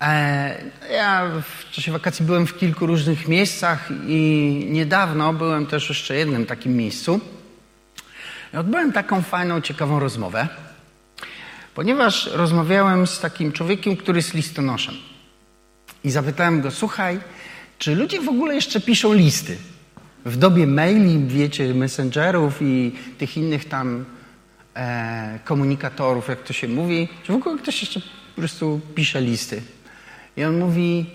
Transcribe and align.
E, 0.00 0.64
ja 0.92 1.30
w 1.42 1.70
czasie 1.70 1.92
wakacji 1.92 2.26
byłem 2.26 2.46
w 2.46 2.58
kilku 2.58 2.86
różnych 2.86 3.28
miejscach 3.28 3.88
i 4.06 4.66
niedawno 4.70 5.32
byłem 5.32 5.66
też 5.66 5.88
jeszcze 5.88 6.16
jednym 6.16 6.46
takim 6.46 6.76
miejscu. 6.76 7.20
I 8.54 8.56
odbyłem 8.56 8.92
taką 8.92 9.22
fajną, 9.22 9.60
ciekawą 9.60 9.98
rozmowę, 10.00 10.48
ponieważ 11.74 12.26
rozmawiałem 12.26 13.06
z 13.06 13.20
takim 13.20 13.52
człowiekiem, 13.52 13.96
który 13.96 14.18
jest 14.18 14.34
listonoszem. 14.34 14.94
I 16.04 16.10
zapytałem 16.10 16.60
go, 16.60 16.70
słuchaj, 16.70 17.20
czy 17.78 17.94
ludzie 17.94 18.20
w 18.20 18.28
ogóle 18.28 18.54
jeszcze 18.54 18.80
piszą 18.80 19.12
listy? 19.12 19.56
W 20.24 20.36
dobie 20.36 20.66
maili, 20.66 21.26
wiecie, 21.26 21.74
messengerów 21.74 22.62
i 22.62 22.92
tych 23.18 23.36
innych 23.36 23.64
tam 23.64 24.04
e, 24.74 25.38
komunikatorów, 25.44 26.28
jak 26.28 26.42
to 26.42 26.52
się 26.52 26.68
mówi, 26.68 27.08
czy 27.22 27.32
w 27.32 27.34
ogóle 27.34 27.58
ktoś 27.58 27.80
jeszcze 27.80 28.00
po 28.00 28.40
prostu 28.40 28.80
pisze 28.94 29.20
listy? 29.20 29.62
I 30.36 30.44
on 30.44 30.58
mówi, 30.58 31.06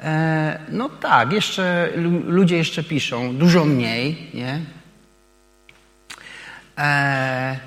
e, 0.00 0.60
no 0.68 0.88
tak, 0.88 1.32
jeszcze 1.32 1.92
ludzie 2.26 2.56
jeszcze 2.56 2.84
piszą, 2.84 3.36
dużo 3.36 3.64
mniej, 3.64 4.30
nie? 4.34 4.60
E, 6.78 7.58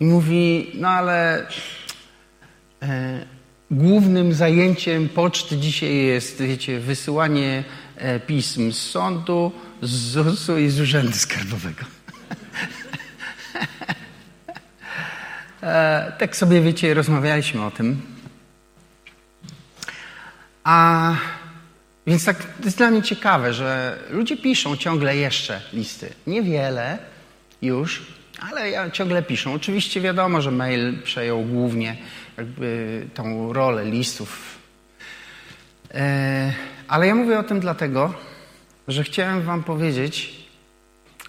I 0.00 0.04
mówi, 0.04 0.70
no 0.74 0.88
ale 0.88 1.46
e, 2.82 3.26
głównym 3.70 4.32
zajęciem 4.32 5.08
poczty 5.08 5.56
dzisiaj 5.56 5.96
jest, 5.96 6.42
wiecie, 6.42 6.80
wysyłanie 6.80 7.64
e, 7.96 8.20
pism 8.20 8.72
z 8.72 8.78
sądu, 8.78 9.52
z 9.82 9.90
ZUS-u 9.90 10.58
i 10.58 10.68
z 10.68 10.80
Urzędu 10.80 11.12
Skarbowego. 11.12 11.84
e, 15.62 16.12
tak 16.18 16.36
sobie, 16.36 16.60
wiecie, 16.60 16.94
rozmawialiśmy 16.94 17.64
o 17.64 17.70
tym. 17.70 18.15
A 20.66 21.14
więc 22.06 22.24
tak 22.24 22.44
to 22.44 22.64
jest 22.64 22.76
dla 22.76 22.90
mnie 22.90 23.02
ciekawe, 23.02 23.52
że 23.54 23.98
ludzie 24.10 24.36
piszą 24.36 24.76
ciągle 24.76 25.16
jeszcze 25.16 25.60
listy. 25.72 26.12
Niewiele 26.26 26.98
już, 27.62 28.06
ale 28.40 28.90
ciągle 28.92 29.22
piszą. 29.22 29.54
Oczywiście 29.54 30.00
wiadomo, 30.00 30.40
że 30.40 30.50
mail 30.50 31.02
przejął 31.02 31.42
głównie 31.42 31.96
jakby 32.36 33.06
tą 33.14 33.52
rolę 33.52 33.84
listów. 33.84 34.58
E, 35.94 36.52
ale 36.88 37.06
ja 37.06 37.14
mówię 37.14 37.38
o 37.38 37.42
tym 37.42 37.60
dlatego, 37.60 38.14
że 38.88 39.04
chciałem 39.04 39.42
wam 39.42 39.64
powiedzieć, 39.64 40.46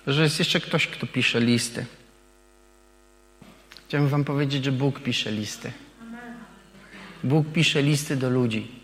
że 0.07 0.23
jest 0.23 0.39
jeszcze 0.39 0.59
ktoś, 0.59 0.87
kto 0.87 1.07
pisze 1.07 1.39
listy. 1.39 1.85
Chciałem 3.87 4.07
wam 4.07 4.23
powiedzieć, 4.23 4.65
że 4.65 4.71
Bóg 4.71 4.99
pisze 4.99 5.31
listy. 5.31 5.71
Bóg 7.23 7.47
pisze 7.53 7.81
listy 7.81 8.15
do 8.15 8.29
ludzi. 8.29 8.76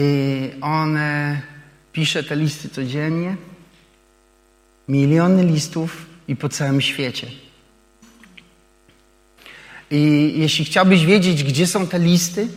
I 0.00 0.50
on 0.60 0.98
pisze 1.92 2.22
te 2.24 2.36
listy 2.36 2.68
codziennie. 2.68 3.36
Miliony 4.88 5.44
listów 5.44 6.06
i 6.28 6.36
po 6.36 6.48
całym 6.48 6.80
świecie. 6.80 7.26
I 9.90 10.32
jeśli 10.36 10.64
chciałbyś 10.64 11.06
wiedzieć, 11.06 11.44
gdzie 11.44 11.66
są 11.66 11.86
te 11.86 11.98
listy, 11.98 12.48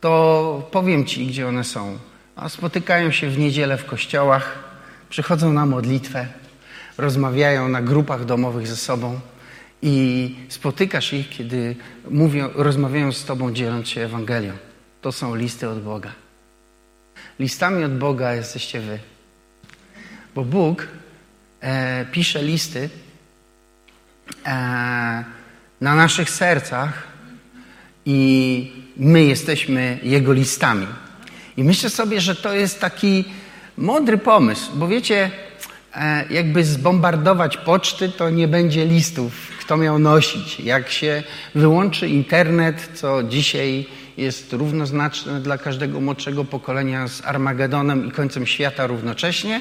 to 0.00 0.68
powiem 0.72 1.04
Ci, 1.04 1.26
gdzie 1.26 1.48
one 1.48 1.64
są. 1.64 1.98
A 2.36 2.48
spotykają 2.48 3.10
się 3.10 3.30
w 3.30 3.38
niedzielę 3.38 3.78
w 3.78 3.84
kościołach, 3.84 4.58
przychodzą 5.10 5.52
na 5.52 5.66
modlitwę, 5.66 6.26
rozmawiają 6.98 7.68
na 7.68 7.82
grupach 7.82 8.24
domowych 8.24 8.66
ze 8.66 8.76
sobą 8.76 9.20
i 9.82 10.36
spotykasz 10.48 11.12
ich, 11.12 11.28
kiedy 11.28 11.76
mówią, 12.10 12.48
rozmawiają 12.54 13.12
z 13.12 13.24
Tobą, 13.24 13.52
dzieląc 13.52 13.88
się 13.88 14.00
Ewangelią. 14.00 14.52
To 15.00 15.12
są 15.12 15.34
listy 15.34 15.68
od 15.68 15.82
Boga. 15.82 16.23
Listami 17.38 17.84
od 17.84 17.98
Boga 17.98 18.34
jesteście 18.34 18.80
wy. 18.80 18.98
Bo 20.34 20.44
Bóg 20.44 20.88
e, 21.60 22.04
pisze 22.12 22.42
listy 22.42 22.90
e, 24.46 24.50
na 25.80 25.94
naszych 25.94 26.30
sercach 26.30 27.02
i 28.06 28.72
my 28.96 29.24
jesteśmy 29.24 29.98
Jego 30.02 30.32
listami. 30.32 30.86
I 31.56 31.64
myślę 31.64 31.90
sobie, 31.90 32.20
że 32.20 32.34
to 32.34 32.52
jest 32.52 32.80
taki 32.80 33.24
mądry 33.76 34.18
pomysł, 34.18 34.70
bo 34.74 34.88
wiecie, 34.88 35.30
e, 35.94 36.24
jakby 36.30 36.64
zbombardować 36.64 37.56
poczty, 37.56 38.08
to 38.08 38.30
nie 38.30 38.48
będzie 38.48 38.86
listów, 38.86 39.32
kto 39.60 39.76
miał 39.76 39.98
nosić. 39.98 40.60
Jak 40.60 40.90
się 40.90 41.22
wyłączy 41.54 42.08
internet, 42.08 42.90
co 42.94 43.22
dzisiaj 43.22 43.86
jest 44.16 44.52
równoznaczne 44.52 45.40
dla 45.40 45.58
każdego 45.58 46.00
młodszego 46.00 46.44
pokolenia 46.44 47.08
z 47.08 47.24
Armagedonem 47.24 48.06
i 48.06 48.10
końcem 48.10 48.46
świata 48.46 48.86
równocześnie, 48.86 49.60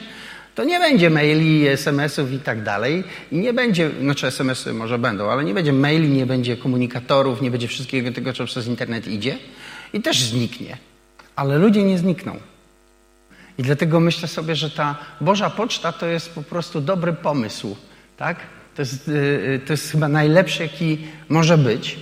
to 0.56 0.64
nie 0.64 0.80
będzie 0.80 1.10
maili, 1.10 1.68
SMS-ów 1.68 2.32
i 2.32 2.40
tak 2.40 2.64
dalej. 2.64 3.04
I 3.32 3.38
nie 3.38 3.54
będzie, 3.54 3.92
znaczy 4.02 4.28
SMS-y 4.28 4.74
może 4.74 4.98
będą, 4.98 5.30
ale 5.30 5.44
nie 5.44 5.54
będzie 5.54 5.74
maili, 5.74 6.10
nie 6.10 6.26
będzie 6.26 6.58
komunikatorów, 6.58 7.42
nie 7.42 7.52
będzie 7.52 7.68
wszystkiego 7.68 8.12
tego, 8.12 8.34
co 8.34 8.46
przez 8.46 8.68
internet 8.68 9.08
idzie. 9.08 9.38
I 9.94 10.02
też 10.02 10.24
zniknie. 10.24 10.78
Ale 11.36 11.58
ludzie 11.58 11.84
nie 11.84 11.98
znikną. 11.98 12.40
I 13.58 13.64
dlatego 13.64 14.00
myślę 14.00 14.28
sobie, 14.28 14.56
że 14.56 14.70
ta 14.70 14.96
Boża 15.22 15.50
Poczta 15.50 15.92
to 15.92 16.06
jest 16.06 16.36
po 16.36 16.44
prostu 16.44 16.82
dobry 16.82 17.14
pomysł. 17.14 17.76
Tak? 18.18 18.38
To 18.76 18.82
jest, 18.82 19.08
y, 19.08 19.12
y, 19.12 19.62
to 19.66 19.74
jest 19.74 19.92
chyba 19.92 20.08
najlepszy, 20.08 20.64
jaki 20.64 20.98
może 21.30 21.58
być. 21.58 21.98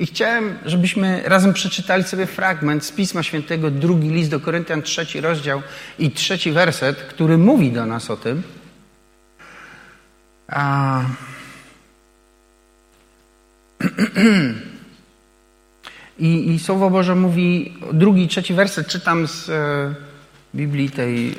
I 0.00 0.06
chciałem, 0.06 0.58
żebyśmy 0.64 1.22
razem 1.24 1.52
przeczytali 1.52 2.04
sobie 2.04 2.26
fragment 2.26 2.84
z 2.84 2.92
Pisma 2.92 3.22
Świętego, 3.22 3.70
drugi 3.70 4.08
list 4.08 4.30
do 4.30 4.40
Koryntian, 4.40 4.82
trzeci 4.82 5.20
rozdział 5.20 5.62
i 5.98 6.10
trzeci 6.10 6.52
werset, 6.52 6.96
który 6.96 7.38
mówi 7.38 7.72
do 7.72 7.86
nas 7.86 8.10
o 8.10 8.16
tym. 8.16 8.42
A... 10.48 11.02
I, 16.18 16.50
I, 16.50 16.58
Słowo 16.58 16.90
Boże 16.90 17.14
mówi, 17.14 17.74
drugi, 17.92 18.28
trzeci 18.28 18.54
werset 18.54 18.86
czytam 18.86 19.28
z 19.28 19.48
e, 19.48 19.94
Biblii 20.54 20.90
tej 20.90 21.30
e, 21.30 21.34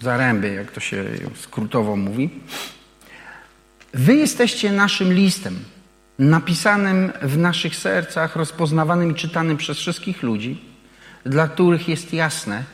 Zaręby, 0.00 0.54
jak 0.54 0.72
to 0.72 0.80
się 0.80 1.04
skrótowo 1.40 1.96
mówi. 1.96 2.30
Wy 3.92 4.14
jesteście 4.14 4.72
naszym 4.72 5.12
listem, 5.12 5.58
napisanym 6.18 7.12
w 7.22 7.38
naszych 7.38 7.76
sercach, 7.76 8.36
rozpoznawanym 8.36 9.10
i 9.10 9.14
czytanym 9.14 9.56
przez 9.56 9.78
wszystkich 9.78 10.22
ludzi, 10.22 10.64
dla 11.24 11.48
których 11.48 11.88
jest 11.88 12.12
jasne, 12.12 12.64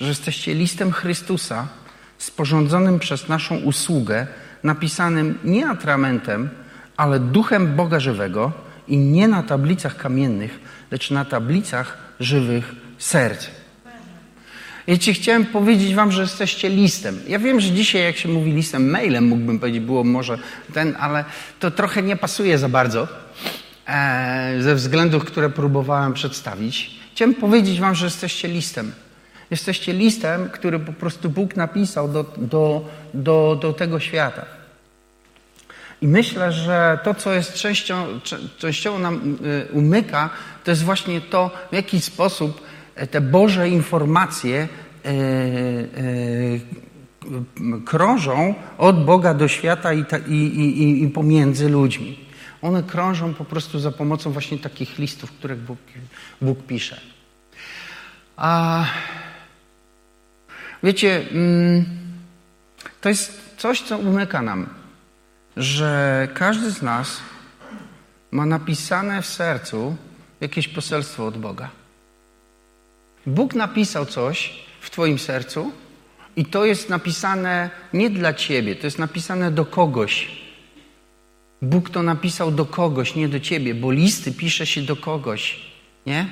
że 0.00 0.08
jesteście 0.08 0.54
listem 0.54 0.92
Chrystusa, 0.92 1.68
sporządzonym 2.18 2.98
przez 2.98 3.28
naszą 3.28 3.56
usługę, 3.56 4.26
napisanym 4.62 5.38
nie 5.44 5.68
atramentem, 5.68 6.48
ale 6.96 7.20
duchem 7.20 7.76
Boga 7.76 8.00
żywego 8.00 8.52
i 8.88 8.96
nie 8.96 9.28
na 9.28 9.42
tablicach 9.42 9.96
kamiennych, 9.96 10.60
lecz 10.90 11.10
na 11.10 11.24
tablicach 11.24 11.98
żywych 12.20 12.74
serc. 12.98 13.57
Wiecie, 14.88 15.14
chciałem 15.14 15.46
powiedzieć 15.46 15.94
wam, 15.94 16.12
że 16.12 16.22
jesteście 16.22 16.68
listem. 16.68 17.20
Ja 17.28 17.38
wiem, 17.38 17.60
że 17.60 17.70
dzisiaj 17.70 18.02
jak 18.02 18.16
się 18.16 18.28
mówi 18.28 18.52
listem, 18.52 18.90
mailem 18.90 19.24
mógłbym 19.24 19.58
powiedzieć, 19.58 19.80
było 19.80 20.04
może 20.04 20.38
ten, 20.74 20.96
ale 21.00 21.24
to 21.60 21.70
trochę 21.70 22.02
nie 22.02 22.16
pasuje 22.16 22.58
za 22.58 22.68
bardzo 22.68 23.08
e, 23.86 24.54
ze 24.58 24.74
względów, 24.74 25.24
które 25.24 25.50
próbowałem 25.50 26.12
przedstawić. 26.12 26.90
Chciałem 27.14 27.34
powiedzieć 27.34 27.80
wam, 27.80 27.94
że 27.94 28.06
jesteście 28.06 28.48
listem. 28.48 28.92
Jesteście 29.50 29.92
listem, 29.92 30.50
który 30.50 30.78
po 30.78 30.92
prostu 30.92 31.30
Bóg 31.30 31.56
napisał 31.56 32.08
do, 32.08 32.24
do, 32.36 32.88
do, 33.14 33.58
do 33.62 33.72
tego 33.72 34.00
świata. 34.00 34.44
I 36.02 36.08
myślę, 36.08 36.52
że 36.52 36.98
to, 37.04 37.14
co 37.14 37.32
jest 37.32 37.54
częścią, 37.54 38.06
częściowo 38.58 38.98
nam 38.98 39.38
y, 39.70 39.72
umyka, 39.72 40.30
to 40.64 40.70
jest 40.70 40.82
właśnie 40.82 41.20
to, 41.20 41.50
w 41.70 41.74
jaki 41.74 42.00
sposób 42.00 42.67
te 43.06 43.20
Boże 43.20 43.68
informacje 43.68 44.68
e, 45.04 45.08
e, 45.08 45.12
krążą 47.84 48.54
od 48.78 49.04
Boga 49.04 49.34
do 49.34 49.48
świata 49.48 49.92
i, 49.92 50.04
i, 50.28 50.34
i, 50.34 51.02
i, 51.02 51.08
pomiędzy 51.08 51.68
ludźmi. 51.68 52.18
One 52.62 52.82
krążą 52.82 53.34
po 53.34 53.44
prostu 53.44 53.78
za 53.78 53.90
pomocą 53.90 54.30
właśnie 54.30 54.58
takich 54.58 54.98
listów, 54.98 55.32
które 55.32 55.56
Bóg, 55.56 55.78
Bóg 56.42 56.66
pisze. 56.66 57.00
A 58.36 58.84
wiecie, 60.82 61.28
mm, 61.30 61.84
to 63.00 63.08
jest 63.08 63.54
coś, 63.56 63.82
co 63.82 63.98
umyka 63.98 64.42
nam, 64.42 64.66
że 65.56 66.28
każdy 66.34 66.70
z 66.70 66.82
nas 66.82 67.20
ma 68.30 68.46
napisane 68.46 69.22
w 69.22 69.26
sercu 69.26 69.96
jakieś 70.40 70.68
poselstwo 70.68 71.26
od 71.26 71.38
Boga. 71.38 71.70
Bóg 73.28 73.54
napisał 73.54 74.06
coś 74.06 74.50
w 74.80 74.90
Twoim 74.90 75.18
sercu 75.18 75.72
i 76.36 76.44
to 76.44 76.64
jest 76.64 76.88
napisane 76.88 77.70
nie 77.92 78.10
dla 78.10 78.34
Ciebie, 78.34 78.76
to 78.76 78.86
jest 78.86 78.98
napisane 78.98 79.50
do 79.50 79.64
kogoś. 79.64 80.28
Bóg 81.62 81.90
to 81.90 82.02
napisał 82.02 82.50
do 82.50 82.64
kogoś, 82.64 83.14
nie 83.14 83.28
do 83.28 83.40
Ciebie, 83.40 83.74
bo 83.74 83.92
listy 83.92 84.32
pisze 84.32 84.66
się 84.66 84.82
do 84.82 84.96
kogoś, 84.96 85.60
Nie? 86.06 86.26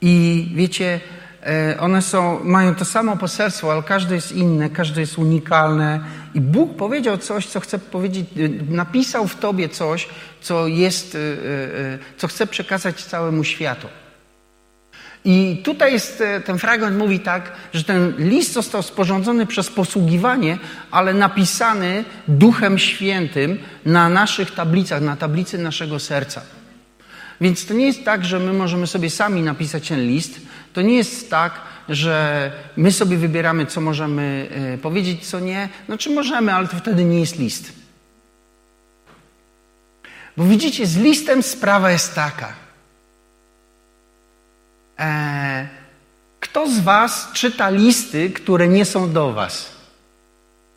I 0.00 0.46
wiecie, 0.54 1.00
e, 1.42 1.76
one 1.80 2.02
są, 2.02 2.44
mają 2.44 2.74
to 2.74 2.84
samo 2.84 3.16
poselstwo, 3.16 3.72
ale 3.72 3.82
każde 3.82 4.14
jest 4.14 4.32
inne, 4.32 4.70
każde 4.70 5.00
jest 5.00 5.18
unikalne. 5.18 6.00
I 6.34 6.40
Bóg 6.40 6.76
powiedział 6.76 7.18
coś, 7.18 7.46
co 7.46 7.60
chce 7.60 7.78
powiedzieć, 7.78 8.26
e, 8.36 8.48
napisał 8.74 9.28
w 9.28 9.36
tobie 9.36 9.68
coś, 9.68 10.08
co 10.40 10.66
jest, 10.66 11.14
e, 11.14 11.98
co 12.16 12.28
chce 12.28 12.46
przekazać 12.46 13.04
całemu 13.04 13.44
światu. 13.44 13.88
I 15.28 15.60
tutaj 15.64 15.92
jest, 15.92 16.22
ten 16.44 16.58
fragment 16.58 16.98
mówi 16.98 17.20
tak, 17.20 17.52
że 17.74 17.84
ten 17.84 18.14
list 18.18 18.52
został 18.52 18.82
sporządzony 18.82 19.46
przez 19.46 19.70
posługiwanie, 19.70 20.58
ale 20.90 21.14
napisany 21.14 22.04
Duchem 22.28 22.78
Świętym 22.78 23.58
na 23.84 24.08
naszych 24.08 24.50
tablicach, 24.50 25.02
na 25.02 25.16
tablicy 25.16 25.58
naszego 25.58 25.98
serca. 25.98 26.42
Więc 27.40 27.66
to 27.66 27.74
nie 27.74 27.86
jest 27.86 28.04
tak, 28.04 28.24
że 28.24 28.38
my 28.38 28.52
możemy 28.52 28.86
sobie 28.86 29.10
sami 29.10 29.42
napisać 29.42 29.88
ten 29.88 30.00
list. 30.00 30.40
To 30.72 30.82
nie 30.82 30.96
jest 30.96 31.30
tak, 31.30 31.52
że 31.88 32.52
my 32.76 32.92
sobie 32.92 33.16
wybieramy, 33.16 33.66
co 33.66 33.80
możemy 33.80 34.48
e, 34.74 34.78
powiedzieć, 34.78 35.26
co 35.26 35.40
nie. 35.40 35.68
No 35.88 35.98
czy 35.98 36.10
możemy, 36.10 36.54
ale 36.54 36.68
to 36.68 36.76
wtedy 36.76 37.04
nie 37.04 37.20
jest 37.20 37.38
list. 37.38 37.72
Bo 40.36 40.44
widzicie, 40.44 40.86
z 40.86 40.96
listem 40.96 41.42
sprawa 41.42 41.90
jest 41.90 42.14
taka. 42.14 42.65
E, 44.98 45.68
kto 46.40 46.70
z 46.70 46.80
Was 46.80 47.30
czyta 47.32 47.70
listy, 47.70 48.30
które 48.30 48.68
nie 48.68 48.84
są 48.84 49.12
do 49.12 49.32
Was? 49.32 49.70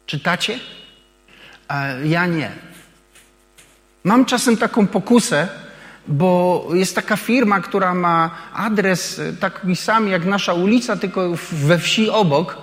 Czytacie? 0.05 0.59
E, 1.69 2.07
ja 2.07 2.25
nie. 2.25 2.51
Mam 4.03 4.25
czasem 4.25 4.57
taką 4.57 4.87
pokusę, 4.87 5.47
bo 6.07 6.67
jest 6.73 6.95
taka 6.95 7.17
firma, 7.17 7.61
która 7.61 7.93
ma 7.93 8.31
adres 8.53 9.19
e, 9.19 9.33
taki 9.33 9.75
sam 9.75 10.07
jak 10.07 10.25
nasza 10.25 10.53
ulica, 10.53 10.95
tylko 10.95 11.33
we 11.51 11.79
wsi 11.79 12.09
obok. 12.09 12.57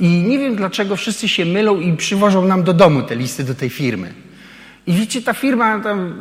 I 0.00 0.08
nie 0.08 0.38
wiem 0.38 0.56
dlaczego 0.56 0.96
wszyscy 0.96 1.28
się 1.28 1.44
mylą 1.44 1.80
i 1.80 1.96
przywożą 1.96 2.44
nam 2.44 2.62
do 2.62 2.72
domu 2.72 3.02
te 3.02 3.16
listy 3.16 3.44
do 3.44 3.54
tej 3.54 3.70
firmy. 3.70 4.14
I 4.90 4.92
wiecie, 4.92 5.22
ta 5.22 5.34
firma 5.34 5.80
tam 5.80 6.14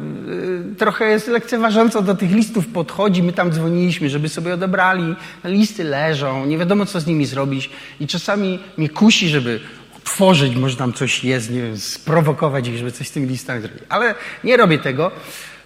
y, 0.71 0.75
trochę 0.75 1.09
jest 1.09 1.27
lekceważąco 1.27 2.01
do 2.01 2.15
tych 2.15 2.31
listów 2.31 2.67
podchodzi. 2.67 3.23
My 3.23 3.33
tam 3.33 3.51
dzwoniliśmy, 3.51 4.09
żeby 4.09 4.29
sobie 4.29 4.53
odebrali. 4.53 5.15
Listy 5.43 5.83
leżą, 5.83 6.45
nie 6.45 6.57
wiadomo 6.57 6.85
co 6.85 6.99
z 6.99 7.07
nimi 7.07 7.25
zrobić. 7.25 7.69
I 7.99 8.07
czasami 8.07 8.59
mnie 8.77 8.89
kusi, 8.89 9.29
żeby 9.29 9.59
otworzyć, 9.97 10.55
może 10.55 10.75
tam 10.75 10.93
coś 10.93 11.23
jest, 11.23 11.49
nie 11.51 11.61
wiem, 11.61 11.77
sprowokować 11.77 12.67
ich, 12.67 12.77
żeby 12.77 12.91
coś 12.91 13.07
z 13.07 13.11
tymi 13.11 13.27
listami 13.27 13.61
zrobić. 13.61 13.83
Ale 13.89 14.15
nie 14.43 14.57
robię 14.57 14.77
tego. 14.77 15.11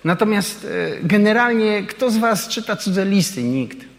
Natomiast 0.03 0.65
e, 0.65 0.67
generalnie 1.03 1.83
kto 1.83 2.11
z 2.11 2.17
Was 2.17 2.47
czyta 2.47 2.75
cudze 2.75 3.05
listy? 3.05 3.43
Nikt. 3.43 3.92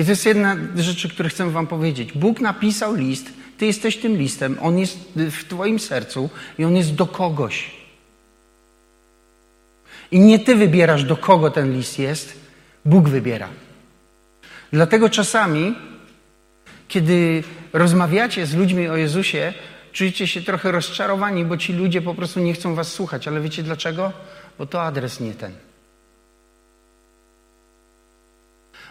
I 0.00 0.04
to 0.04 0.10
jest 0.10 0.26
jedna 0.26 0.56
z 0.74 0.80
rzeczy, 0.80 1.08
które 1.08 1.28
chcę 1.28 1.50
Wam 1.50 1.66
powiedzieć. 1.66 2.12
Bóg 2.12 2.40
napisał 2.40 2.94
list, 2.94 3.32
Ty 3.58 3.66
jesteś 3.66 3.96
tym 3.96 4.16
listem, 4.16 4.56
on 4.60 4.78
jest 4.78 4.98
w 5.16 5.44
Twoim 5.44 5.78
sercu 5.78 6.30
i 6.58 6.64
on 6.64 6.76
jest 6.76 6.94
do 6.94 7.06
kogoś. 7.06 7.70
I 10.10 10.20
nie 10.20 10.38
Ty 10.38 10.56
wybierasz, 10.56 11.04
do 11.04 11.16
kogo 11.16 11.50
ten 11.50 11.76
list 11.76 11.98
jest, 11.98 12.40
Bóg 12.84 13.08
wybiera. 13.08 13.48
Dlatego 14.72 15.10
czasami, 15.10 15.74
kiedy 16.88 17.42
rozmawiacie 17.72 18.46
z 18.46 18.54
ludźmi 18.54 18.88
o 18.88 18.96
Jezusie, 18.96 19.52
czujecie 19.92 20.26
się 20.26 20.42
trochę 20.42 20.72
rozczarowani, 20.72 21.44
bo 21.44 21.56
ci 21.56 21.72
ludzie 21.72 22.02
po 22.02 22.14
prostu 22.14 22.40
nie 22.40 22.52
chcą 22.52 22.74
was 22.74 22.92
słuchać. 22.92 23.28
Ale 23.28 23.40
wiecie 23.40 23.62
dlaczego? 23.62 24.12
Bo 24.58 24.66
to 24.66 24.82
adres 24.82 25.20
nie 25.20 25.34
ten. 25.34 25.69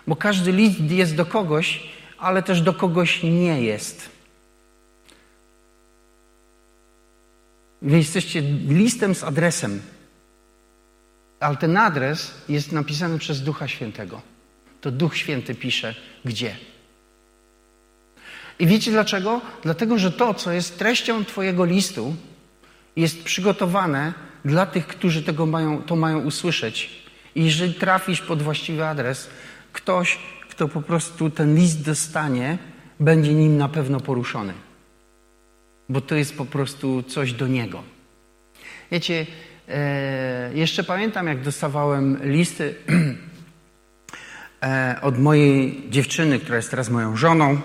Bo 0.10 0.16
każdy 0.16 0.52
list 0.52 0.80
jest 0.80 1.16
do 1.16 1.26
kogoś, 1.26 1.90
ale 2.18 2.44
też 2.44 2.62
do 2.62 2.74
kogoś 2.74 3.24
nie 3.24 3.62
jest. 3.62 4.10
Wy 7.82 7.98
jesteście 7.98 8.42
listem 8.68 9.16
z 9.16 9.24
adresem, 9.24 9.82
ale 11.40 11.58
ten 11.58 11.78
adres 11.78 12.34
jest 12.50 12.72
napisany 12.72 13.20
przez 13.20 13.42
Ducha 13.42 13.68
Świętego. 13.68 14.22
To 14.82 14.92
Duch 14.92 15.18
Święty 15.18 15.56
pisze 15.56 15.96
gdzie. 16.26 16.56
I 18.60 18.68
wiecie 18.68 18.92
dlaczego? 18.92 19.42
Dlatego, 19.64 20.00
że 20.00 20.12
to, 20.12 20.34
co 20.34 20.52
jest 20.52 20.80
treścią 20.80 21.26
Twojego 21.26 21.66
listu, 21.66 22.16
jest 22.96 23.24
przygotowane 23.24 24.14
dla 24.46 24.66
tych, 24.66 24.88
którzy 24.88 25.24
tego 25.24 25.46
mają, 25.46 25.82
to 25.82 25.96
mają 25.96 26.20
usłyszeć. 26.20 26.90
I 27.36 27.46
jeżeli 27.46 27.74
trafisz 27.74 28.22
pod 28.22 28.42
właściwy 28.42 28.86
adres, 28.86 29.30
ktoś, 29.74 30.20
kto 30.50 30.68
po 30.68 30.82
prostu 30.82 31.30
ten 31.30 31.56
list 31.56 31.82
dostanie, 31.82 32.58
będzie 33.00 33.34
nim 33.34 33.58
na 33.58 33.70
pewno 33.70 34.00
poruszony. 34.00 34.54
Bo 35.90 36.02
to 36.02 36.16
jest 36.16 36.38
po 36.38 36.46
prostu 36.46 37.04
coś 37.04 37.34
do 37.34 37.48
niego. 37.48 37.84
Wiecie, 38.92 39.26
e, 39.68 40.52
jeszcze 40.54 40.84
pamiętam, 40.84 41.28
jak 41.28 41.42
dostawałem 41.42 42.20
listy 42.24 42.76
e, 44.64 44.96
od 45.02 45.20
mojej 45.20 45.84
dziewczyny, 45.90 46.40
która 46.40 46.58
jest 46.58 46.72
teraz 46.72 46.90
moją 46.90 47.16
żoną. 47.16 47.62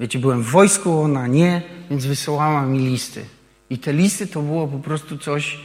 Wiecie, 0.00 0.18
byłem 0.18 0.42
w 0.42 0.50
wojsku, 0.50 1.00
ona 1.00 1.26
nie, 1.26 1.62
więc 1.90 2.06
wysyłała 2.06 2.66
mi 2.66 2.78
listy. 2.78 3.24
I 3.70 3.78
te 3.78 3.92
listy 3.92 4.26
to 4.26 4.42
było 4.42 4.68
po 4.68 4.78
prostu 4.78 5.18
coś, 5.18 5.60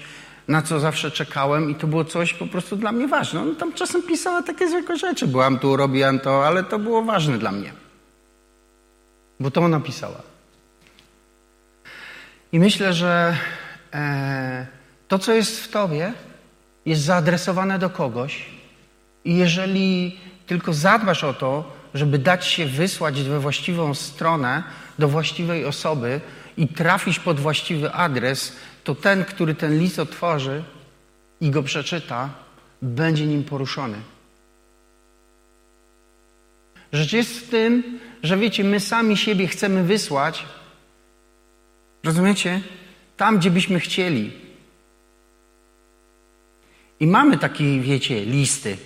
na 0.49 0.61
co 0.61 0.79
zawsze 0.79 1.11
czekałem 1.11 1.69
i 1.69 1.75
to 1.75 1.87
było 1.87 2.05
coś 2.05 2.33
po 2.33 2.47
prostu 2.47 2.75
dla 2.75 2.91
mnie 2.91 3.07
ważne. 3.07 3.41
On 3.41 3.55
tam 3.55 3.73
czasem 3.73 4.03
pisała 4.03 4.43
takie 4.43 4.67
zwykłe 4.67 4.97
rzeczy. 4.97 5.27
Byłam 5.27 5.59
tu, 5.59 5.75
robiłam 5.75 6.19
to, 6.19 6.47
ale 6.47 6.63
to 6.63 6.79
było 6.79 7.03
ważne 7.03 7.37
dla 7.37 7.51
mnie. 7.51 7.73
Bo 9.39 9.51
to 9.51 9.61
ona 9.61 9.79
pisała. 9.79 10.21
I 12.51 12.59
myślę, 12.59 12.93
że 12.93 13.37
e, 13.93 14.67
to, 15.07 15.19
co 15.19 15.33
jest 15.33 15.59
w 15.59 15.67
tobie, 15.67 16.13
jest 16.85 17.01
zaadresowane 17.01 17.79
do 17.79 17.89
kogoś 17.89 18.45
i 19.25 19.35
jeżeli 19.35 20.19
tylko 20.47 20.73
zadbasz 20.73 21.23
o 21.23 21.33
to, 21.33 21.71
żeby 21.93 22.17
dać 22.17 22.45
się 22.45 22.65
wysłać 22.65 23.21
we 23.21 23.39
właściwą 23.39 23.93
stronę, 23.93 24.63
do 24.99 25.07
właściwej 25.07 25.65
osoby 25.65 26.21
i 26.57 26.67
trafić 26.67 27.19
pod 27.19 27.39
właściwy 27.39 27.91
adres, 27.91 28.55
to 28.89 28.95
ten, 28.95 29.25
który 29.25 29.55
ten 29.55 29.79
list 29.79 29.99
otworzy 29.99 30.63
i 31.41 31.49
go 31.49 31.63
przeczyta, 31.63 32.29
będzie 32.81 33.25
nim 33.25 33.43
poruszony. 33.43 33.97
Rzecz 36.93 37.13
jest 37.13 37.39
w 37.39 37.49
tym, 37.49 37.99
że 38.23 38.37
wiecie, 38.37 38.63
my 38.63 38.79
sami 38.79 39.17
siebie 39.17 39.47
chcemy 39.47 39.83
wysłać, 39.83 40.45
rozumiecie? 42.03 42.61
Tam, 43.17 43.37
gdzie 43.37 43.51
byśmy 43.51 43.79
chcieli. 43.79 44.31
I 46.99 47.07
mamy 47.07 47.37
takie, 47.37 47.79
wiecie, 47.79 48.25
listy 48.25 48.77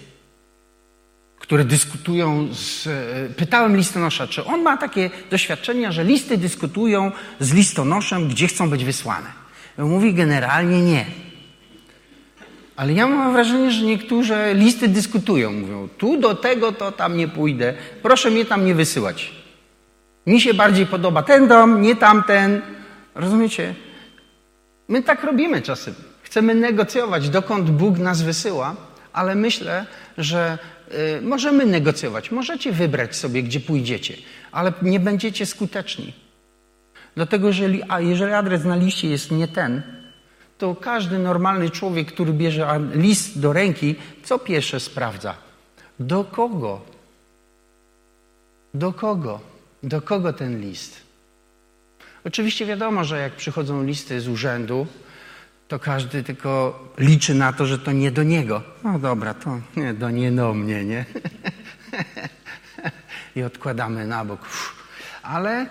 które 1.38 1.66
dyskutują 1.66 2.48
z... 2.54 2.88
E, 2.88 3.34
pytałem 3.36 3.78
listonosza, 3.78 4.28
czy 4.28 4.46
on 4.46 4.62
ma 4.62 4.78
takie 4.78 5.10
doświadczenia, 5.32 5.92
że 5.92 6.04
listy 6.04 6.38
dyskutują 6.38 7.12
z 7.40 7.54
listonoszem, 7.54 8.28
gdzie 8.28 8.48
chcą 8.48 8.70
być 8.70 8.86
wysłane. 8.86 9.43
On 9.78 9.90
mówi 9.90 10.14
generalnie 10.14 10.82
nie. 10.82 11.06
Ale 12.76 12.94
ja 12.94 13.08
mam 13.08 13.34
wrażenie, 13.34 13.72
że 13.72 13.86
niektóre 13.86 14.54
listy 14.54 14.88
dyskutują. 14.88 15.52
Mówią, 15.52 15.90
tu 15.98 16.18
do 16.18 16.36
tego 16.36 16.72
to 16.72 16.92
tam 16.92 17.18
nie 17.18 17.28
pójdę. 17.28 17.74
Proszę 18.02 18.32
mnie 18.32 18.46
tam 18.46 18.66
nie 18.66 18.76
wysyłać. 18.76 19.32
Mi 20.28 20.42
się 20.42 20.54
bardziej 20.54 20.86
podoba 20.86 21.24
ten 21.24 21.48
dom, 21.48 21.82
nie 21.82 21.96
tamten. 21.96 22.62
Rozumiecie? 23.16 23.76
My 24.88 25.04
tak 25.04 25.24
robimy 25.24 25.62
czasem. 25.62 25.94
Chcemy 26.24 26.56
negocjować, 26.56 27.30
dokąd 27.30 27.70
Bóg 27.70 27.98
nas 27.98 28.22
wysyła, 28.22 28.76
ale 29.14 29.36
myślę, 29.36 29.86
że 30.18 30.58
y, 31.18 31.22
możemy 31.22 31.66
negocjować. 31.66 32.32
Możecie 32.32 32.72
wybrać 32.72 33.16
sobie, 33.16 33.44
gdzie 33.44 33.60
pójdziecie, 33.60 34.14
ale 34.52 34.74
nie 34.82 35.00
będziecie 35.00 35.46
skuteczni. 35.46 36.14
Dlatego, 37.16 37.48
jeżeli, 37.48 37.82
a 37.90 38.00
jeżeli 38.00 38.34
adres 38.34 38.66
na 38.66 38.76
liście 38.76 39.10
jest 39.10 39.32
nie 39.32 39.48
ten, 39.48 39.82
to 40.58 40.76
każdy 40.76 41.20
normalny 41.20 41.70
człowiek, 41.70 42.12
który 42.12 42.34
bierze 42.34 42.80
list 42.94 43.40
do 43.40 43.54
ręki, 43.54 43.96
co 44.24 44.40
pierwsze 44.40 44.80
sprawdza? 44.80 45.36
Do 46.00 46.24
kogo? 46.24 46.82
Do 48.74 48.94
kogo? 48.94 49.40
Do 49.84 50.02
kogo 50.02 50.34
ten 50.34 50.62
list? 50.62 51.02
Oczywiście 52.24 52.66
wiadomo, 52.66 53.04
że 53.04 53.20
jak 53.20 53.34
przychodzą 53.34 53.84
listy 53.84 54.22
z 54.22 54.28
urzędu, 54.28 54.88
to 55.68 55.80
każdy 55.80 56.24
tylko 56.24 56.80
liczy 56.98 57.36
na 57.36 57.54
to, 57.54 57.66
że 57.66 57.80
to 57.80 57.92
nie 57.92 58.12
do 58.12 58.24
niego. 58.24 58.62
No 58.84 59.00
dobra, 59.00 59.34
to 59.34 59.60
nie, 59.78 59.94
do 59.94 60.10
nie 60.10 60.32
do 60.32 60.54
mnie, 60.54 60.86
nie? 60.86 61.06
I 63.36 63.44
odkładamy 63.44 64.08
na 64.08 64.26
bok. 64.26 64.40
Ale 65.24 65.66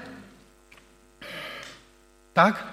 tak? 2.34 2.64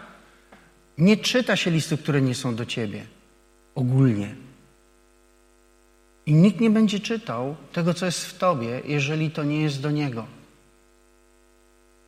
Nie 0.97 1.17
czyta 1.17 1.55
się 1.55 1.71
listów, 1.71 2.01
które 2.01 2.21
nie 2.21 2.35
są 2.35 2.55
do 2.55 2.65
ciebie. 2.65 3.05
Ogólnie. 3.75 4.35
I 6.25 6.33
nikt 6.33 6.59
nie 6.59 6.69
będzie 6.69 6.99
czytał 6.99 7.55
tego, 7.73 7.93
co 7.93 8.05
jest 8.05 8.25
w 8.25 8.37
tobie, 8.37 8.81
jeżeli 8.85 9.31
to 9.31 9.43
nie 9.43 9.61
jest 9.61 9.81
do 9.81 9.91
Niego. 9.91 10.25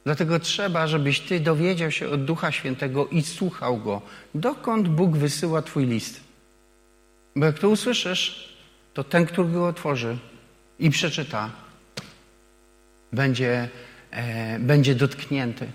Dlatego 0.03 0.39
trzeba, 0.39 0.87
żebyś 0.87 1.19
Ty 1.19 1.39
dowiedział 1.39 1.91
się 1.91 2.09
od 2.09 2.25
Ducha 2.25 2.51
Świętego 2.51 3.07
i 3.07 3.21
słuchał 3.21 3.77
Go, 3.77 4.01
dokąd 4.35 4.87
Bóg 4.87 5.17
wysyła 5.17 5.61
Twój 5.61 5.85
list. 5.85 6.19
Bo 7.35 7.45
jak 7.45 7.59
to 7.59 7.69
usłyszysz, 7.69 8.53
to 8.93 9.03
ten, 9.03 9.25
który 9.25 9.49
go 9.49 9.67
otworzy 9.67 10.17
i 10.79 10.89
przeczyta, 10.89 11.49
będzie, 13.13 13.69
e, 14.11 14.59
będzie 14.59 14.95
dotknięty. 14.95 15.67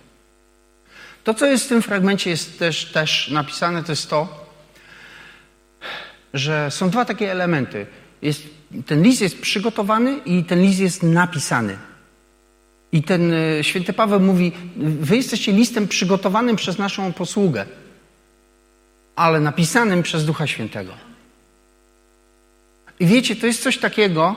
To, 1.27 1.35
co 1.35 1.47
jest 1.47 1.65
w 1.65 1.69
tym 1.69 1.83
fragmencie, 1.83 2.31
jest 2.31 2.59
też, 2.59 2.85
też 2.85 3.31
napisane, 3.31 3.85
to 3.85 3.93
jest 3.93 4.11
to, 4.11 4.47
że 6.35 6.71
są 6.71 6.91
dwa 6.91 7.05
takie 7.05 7.33
elementy. 7.33 7.87
Jest, 8.23 8.43
ten 8.87 9.03
list 9.03 9.21
jest 9.21 9.41
przygotowany 9.41 10.19
i 10.27 10.45
ten 10.45 10.63
list 10.63 10.81
jest 10.81 11.03
napisany. 11.03 11.79
I 12.93 13.03
ten 13.03 13.33
e, 13.33 13.65
święty 13.65 13.93
Paweł 13.93 14.21
mówi: 14.21 14.53
Wy 14.77 15.17
jesteście 15.17 15.53
listem 15.53 15.89
przygotowanym 15.89 16.57
przez 16.57 16.79
naszą 16.79 17.13
posługę, 17.13 17.67
ale 19.17 19.41
napisanym 19.41 20.03
przez 20.03 20.25
Ducha 20.25 20.47
Świętego. 20.47 20.93
I 23.01 23.07
wiecie, 23.07 23.37
to 23.37 23.47
jest 23.47 23.63
coś 23.63 23.79
takiego, 23.79 24.37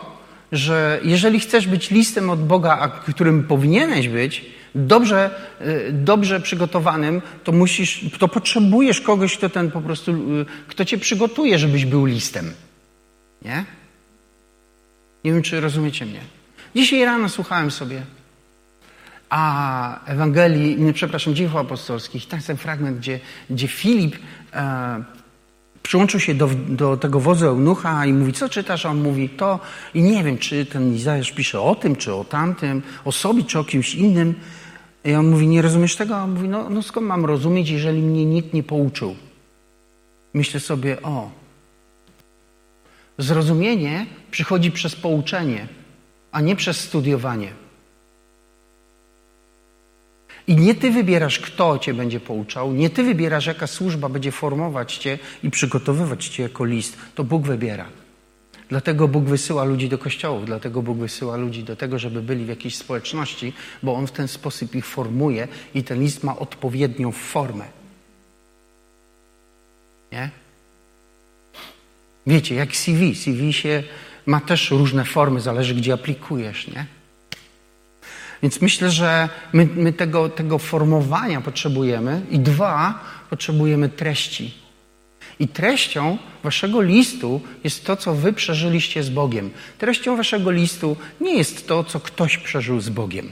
że 0.52 1.00
jeżeli 1.04 1.40
chcesz 1.40 1.68
być 1.68 1.90
listem 1.90 2.30
od 2.30 2.48
Boga, 2.48 2.78
a 2.80 2.88
którym 2.88 3.44
powinieneś 3.44 4.08
być, 4.08 4.59
dobrze, 4.76 5.32
e, 5.60 5.92
dobrze 5.92 6.40
przygotowanym, 6.40 7.22
to 7.44 7.52
musisz, 7.52 8.06
to 8.20 8.28
potrzebujesz 8.28 9.02
kogoś, 9.02 9.38
kto 9.38 9.50
ten 9.50 9.72
po 9.72 9.82
prostu, 9.82 10.12
e, 10.12 10.16
kto 10.68 10.86
cię 10.86 10.98
przygotuje, 10.98 11.60
żebyś 11.60 11.86
był 11.86 12.06
listem. 12.06 12.54
Nie? 13.42 13.66
Nie 15.24 15.34
wiem, 15.34 15.42
czy 15.42 15.62
rozumiecie 15.62 16.06
mnie. 16.06 16.22
Dzisiaj 16.76 17.06
rano 17.06 17.30
słuchałem 17.30 17.72
sobie 17.72 18.02
a 19.30 20.06
Ewangelii, 20.06 20.82
nie, 20.82 20.94
przepraszam, 20.94 21.36
dzieł 21.36 21.58
apostolskich, 21.58 22.28
tak 22.28 22.44
ten 22.44 22.58
fragment, 22.58 22.98
gdzie, 22.98 23.20
gdzie 23.50 23.68
Filip 23.68 24.16
e, 24.54 25.04
przyłączył 25.84 26.20
się 26.20 26.34
do, 26.34 26.50
do 26.68 26.98
tego 26.98 27.20
wozu 27.20 27.46
eunucha 27.46 28.06
i 28.06 28.14
mówi, 28.14 28.34
co 28.34 28.50
czytasz? 28.50 28.86
A 28.86 28.90
on 28.90 29.02
mówi 29.02 29.30
to 29.30 29.60
i 29.94 30.02
nie 30.02 30.24
wiem, 30.24 30.38
czy 30.38 30.66
ten 30.66 30.96
Izajasz 30.96 31.32
pisze 31.32 31.62
o 31.62 31.76
tym, 31.76 31.96
czy 31.96 32.14
o 32.14 32.24
tamtym, 32.24 32.82
o 33.06 33.12
sobie, 33.12 33.44
czy 33.44 33.60
o 33.60 33.64
kimś 33.64 33.96
innym. 33.96 34.36
I 35.04 35.14
on 35.14 35.30
mówi, 35.30 35.48
nie 35.48 35.62
rozumiesz 35.62 35.96
tego? 35.96 36.18
A 36.18 36.24
on 36.24 36.32
mówi, 36.32 36.50
no, 36.50 36.70
no 36.70 36.82
skąd 36.82 37.08
mam 37.08 37.26
rozumieć, 37.26 37.70
jeżeli 37.70 38.02
mnie 38.02 38.26
nikt 38.26 38.54
nie 38.54 38.64
pouczył? 38.64 39.16
Myślę 40.34 40.60
sobie, 40.60 41.02
o, 41.02 41.32
zrozumienie 43.18 44.06
przychodzi 44.32 44.72
przez 44.72 44.96
pouczenie, 44.96 45.68
a 46.32 46.42
nie 46.42 46.56
przez 46.56 46.80
studiowanie. 46.80 47.52
I 50.48 50.56
nie 50.56 50.76
ty 50.76 50.92
wybierasz, 50.92 51.40
kto 51.40 51.80
cię 51.80 51.94
będzie 51.94 52.20
pouczał, 52.20 52.74
nie 52.74 52.90
ty 52.90 53.04
wybierasz, 53.04 53.46
jaka 53.46 53.68
służba 53.68 54.10
będzie 54.10 54.32
formować 54.32 54.98
cię 54.98 55.20
i 55.44 55.50
przygotowywać 55.50 56.28
cię 56.28 56.44
jako 56.44 56.66
list. 56.66 56.98
To 57.16 57.24
Bóg 57.24 57.44
wybiera. 57.44 57.86
Dlatego 58.70 59.08
Bóg 59.08 59.24
wysyła 59.26 59.64
ludzi 59.64 59.90
do 59.90 59.98
kościołów, 59.98 60.46
dlatego 60.46 60.82
Bóg 60.82 60.98
wysyła 60.98 61.38
ludzi 61.38 61.64
do 61.64 61.76
tego, 61.76 62.00
żeby 62.00 62.22
byli 62.22 62.46
w 62.46 62.48
jakiejś 62.48 62.76
społeczności, 62.76 63.54
bo 63.84 63.94
On 63.94 64.08
w 64.08 64.12
ten 64.12 64.28
sposób 64.28 64.76
ich 64.76 64.86
formuje 64.86 65.48
i 65.74 65.84
ten 65.84 66.00
list 66.00 66.24
ma 66.24 66.38
odpowiednią 66.38 67.12
formę. 67.12 67.66
Nie? 70.12 70.30
Wiecie, 72.28 72.56
jak 72.56 72.76
CV. 72.76 73.16
CV 73.16 73.54
się 73.54 73.84
ma 74.26 74.42
też 74.42 74.72
różne 74.72 75.06
formy, 75.06 75.42
zależy 75.42 75.76
gdzie 75.76 75.94
aplikujesz, 75.94 76.68
nie? 76.68 76.86
Więc 78.42 78.62
myślę, 78.62 78.92
że 78.92 79.30
my, 79.54 79.70
my 79.76 79.94
tego, 79.94 80.30
tego 80.30 80.60
formowania 80.60 81.42
potrzebujemy 81.42 82.22
i 82.30 82.40
dwa, 82.40 83.00
potrzebujemy 83.30 83.90
treści. 83.90 84.69
I 85.40 85.48
treścią 85.48 86.18
waszego 86.44 86.82
listu 86.82 87.42
jest 87.64 87.86
to, 87.86 87.96
co 87.96 88.14
wy 88.14 88.34
przeżyliście 88.34 89.04
z 89.04 89.10
Bogiem. 89.10 89.52
Treścią 89.78 90.16
waszego 90.18 90.52
listu 90.52 90.98
nie 91.22 91.38
jest 91.38 91.68
to, 91.68 91.84
co 91.84 92.00
ktoś 92.00 92.38
przeżył 92.38 92.82
z 92.82 92.90
Bogiem. 92.90 93.32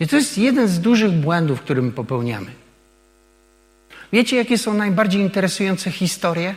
I 0.00 0.06
to 0.06 0.16
jest 0.16 0.38
jeden 0.38 0.68
z 0.68 0.80
dużych 0.80 1.12
błędów, 1.12 1.60
który 1.60 1.82
my 1.82 1.92
popełniamy. 1.92 2.50
Wiecie, 4.12 4.36
jakie 4.36 4.58
są 4.58 4.74
najbardziej 4.74 5.20
interesujące 5.20 5.90
historie? 5.90 6.54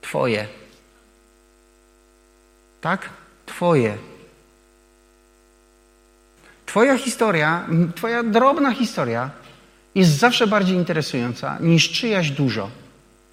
Twoje. 0.00 0.46
Tak? 2.80 3.10
Twoje. 3.46 3.98
Twoja 6.66 6.98
historia, 6.98 7.66
Twoja 7.94 8.22
drobna 8.22 8.74
historia 8.74 9.30
jest 9.98 10.10
zawsze 10.10 10.46
bardziej 10.46 10.76
interesująca 10.76 11.58
niż 11.60 11.90
czyjaś 11.90 12.30
dużo. 12.30 12.70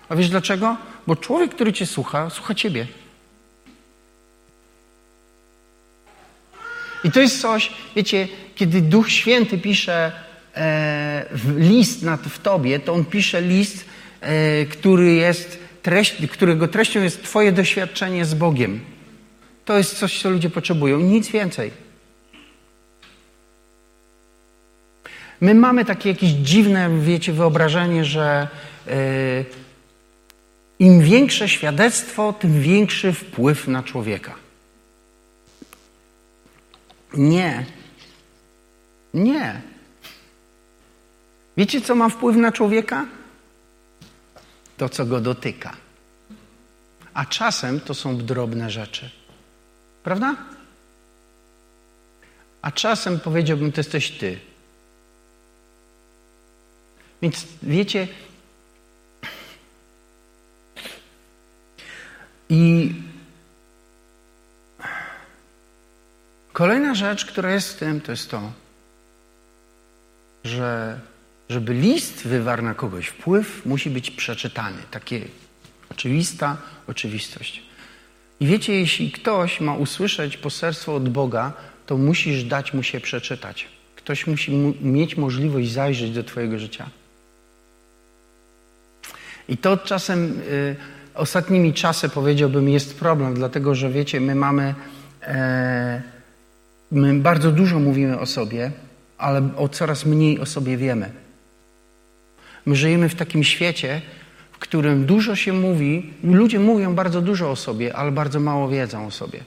A 0.10 0.16
wiesz 0.16 0.30
dlaczego? 0.30 0.78
Bo 1.08 1.16
człowiek, 1.16 1.56
który 1.56 1.74
Cię 1.74 1.86
słucha, 1.86 2.30
słucha 2.30 2.56
Ciebie. 2.56 2.88
I 7.04 7.12
to 7.12 7.20
jest 7.20 7.42
coś, 7.42 7.72
wiecie, 7.96 8.28
kiedy 8.56 8.82
Duch 8.82 9.12
Święty 9.12 9.58
pisze 9.58 10.12
e, 10.56 11.26
list 11.58 12.04
nad, 12.04 12.22
w 12.22 12.40
Tobie, 12.40 12.80
to 12.80 12.94
On 12.94 13.06
pisze 13.06 13.42
list, 13.42 13.86
e, 14.22 14.66
który 14.66 15.14
jest 15.14 15.60
treść, 15.82 16.28
którego 16.32 16.68
treścią 16.68 17.04
jest 17.04 17.24
Twoje 17.24 17.52
doświadczenie 17.52 18.26
z 18.26 18.34
Bogiem. 18.34 18.80
To 19.66 19.78
jest 19.78 19.98
coś, 19.98 20.22
co 20.22 20.30
ludzie 20.30 20.50
potrzebują. 20.50 21.00
Nic 21.00 21.30
więcej. 21.30 21.85
My 25.42 25.56
mamy 25.56 25.86
takie 25.86 26.10
jakieś 26.10 26.30
dziwne, 26.30 27.00
wiecie, 27.02 27.34
wyobrażenie, 27.34 28.06
że 28.06 28.48
yy, 28.88 29.46
im 30.80 31.02
większe 31.02 31.50
świadectwo, 31.50 32.34
tym 32.34 32.62
większy 32.62 33.14
wpływ 33.14 33.68
na 33.68 33.84
człowieka. 33.84 34.36
Nie. 37.14 37.66
Nie. 39.14 39.62
Wiecie, 41.58 41.82
co 41.82 41.96
ma 41.96 42.10
wpływ 42.10 42.36
na 42.36 42.52
człowieka? 42.52 43.06
To, 44.78 44.90
co 44.90 45.06
go 45.06 45.22
dotyka. 45.22 45.74
A 47.14 47.26
czasem 47.26 47.80
to 47.80 47.94
są 47.94 48.18
drobne 48.18 48.70
rzeczy. 48.70 49.10
Prawda? 50.04 50.36
A 52.62 52.72
czasem 52.72 53.20
powiedziałbym, 53.20 53.72
to 53.72 53.80
jesteś 53.80 54.12
ty. 54.12 54.40
Więc 57.22 57.46
wiecie, 57.64 58.08
i 62.50 62.94
kolejna 66.54 66.96
rzecz, 66.96 67.26
która 67.26 67.52
jest 67.52 67.74
w 67.74 67.78
tym, 67.78 68.02
to 68.02 68.12
jest 68.12 68.32
to, 68.32 68.52
że 70.44 71.00
żeby 71.50 71.74
list 71.74 72.28
wywarł 72.28 72.64
na 72.64 72.74
kogoś 72.74 73.08
wpływ, 73.08 73.66
musi 73.66 73.90
być 73.90 74.12
przeczytany. 74.12 74.78
Takie 74.92 75.22
oczywista 75.90 76.58
oczywistość. 76.88 77.64
I 78.40 78.48
wiecie, 78.48 78.74
jeśli 78.74 79.12
ktoś 79.12 79.62
ma 79.62 79.76
usłyszeć 79.76 80.38
poselstwo 80.38 80.96
od 80.96 81.10
Boga, 81.10 81.54
to 81.86 81.98
musisz 81.98 82.44
dać 82.44 82.74
mu 82.74 82.84
się 82.84 83.00
przeczytać. 83.00 83.68
Ktoś 83.96 84.28
musi 84.28 84.52
mieć 84.82 85.18
możliwość 85.18 85.72
zajrzeć 85.72 86.12
do 86.12 86.24
Twojego 86.24 86.60
życia. 86.60 86.90
I 89.50 89.58
to 89.58 89.78
czasem, 89.78 90.42
y, 90.50 90.76
ostatnimi 91.16 91.74
czasy 91.74 92.10
powiedziałbym, 92.10 92.70
jest 92.70 93.00
problem, 93.00 93.34
dlatego 93.34 93.76
że 93.76 93.90
wiecie, 93.90 94.22
my 94.22 94.36
mamy, 94.36 94.76
e, 95.22 96.02
my 96.92 97.14
bardzo 97.14 97.52
dużo 97.52 97.80
mówimy 97.80 98.20
o 98.20 98.26
sobie, 98.26 98.72
ale 99.18 99.50
o 99.58 99.70
coraz 99.70 100.06
mniej 100.06 100.40
o 100.40 100.46
sobie 100.46 100.78
wiemy. 100.78 101.12
My 102.66 102.76
żyjemy 102.76 103.10
w 103.10 103.16
takim 103.16 103.44
świecie, 103.44 104.02
w 104.52 104.58
którym 104.58 105.06
dużo 105.06 105.36
się 105.36 105.54
mówi, 105.54 106.14
ludzie 106.24 106.60
mówią 106.60 106.96
bardzo 106.96 107.22
dużo 107.22 107.52
o 107.52 107.56
sobie, 107.56 107.96
ale 107.96 108.12
bardzo 108.12 108.40
mało 108.40 108.70
wiedzą 108.70 109.08
o 109.08 109.12
sobie. 109.12 109.40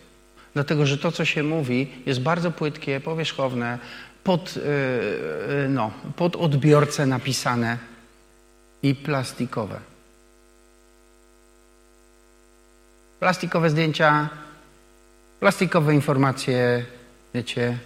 Dlatego, 0.54 0.86
że 0.86 0.98
to, 0.98 1.12
co 1.12 1.24
się 1.24 1.42
mówi, 1.42 1.88
jest 2.06 2.20
bardzo 2.20 2.50
płytkie, 2.50 3.00
powierzchowne, 3.00 3.78
pod, 4.24 4.56
yy, 4.56 5.68
no, 5.68 5.90
pod 6.16 6.36
odbiorcę 6.36 7.06
napisane 7.06 7.78
i 8.82 8.94
plastikowe. 8.94 9.80
Plastikowe 13.20 13.70
zdjęcia, 13.70 14.28
plastikowe 15.40 15.94
informacje, 15.94 16.84
wiecie, 17.34 17.78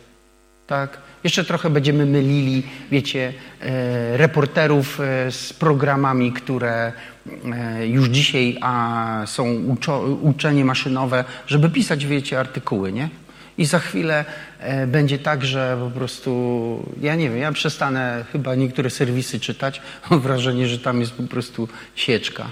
tak? 0.66 0.98
Jeszcze 1.24 1.44
trochę 1.44 1.70
będziemy 1.70 2.06
mylili, 2.06 2.62
wiecie, 2.90 3.32
e, 3.60 4.16
reporterów 4.16 5.00
e, 5.00 5.32
z 5.32 5.52
programami, 5.52 6.32
które 6.32 6.92
e, 7.52 7.86
już 7.86 8.08
dzisiaj 8.08 8.58
a, 8.60 9.22
są 9.26 9.54
uczo, 9.54 10.00
uczenie 10.00 10.64
maszynowe, 10.64 11.24
żeby 11.46 11.70
pisać, 11.70 12.06
wiecie, 12.06 12.40
artykuły, 12.40 12.92
nie? 12.92 13.08
I 13.58 13.64
za 13.64 13.78
chwilę 13.78 14.24
e, 14.58 14.86
będzie 14.86 15.18
tak, 15.18 15.44
że 15.44 15.78
po 15.80 15.90
prostu, 15.90 16.92
ja 17.00 17.14
nie 17.14 17.30
wiem, 17.30 17.38
ja 17.38 17.52
przestanę 17.52 18.24
chyba 18.32 18.54
niektóre 18.54 18.90
serwisy 18.90 19.40
czytać. 19.40 19.80
Mam 20.10 20.20
wrażenie, 20.20 20.68
że 20.68 20.78
tam 20.78 21.00
jest 21.00 21.12
po 21.12 21.22
prostu 21.22 21.68
sieczka. 21.94 22.46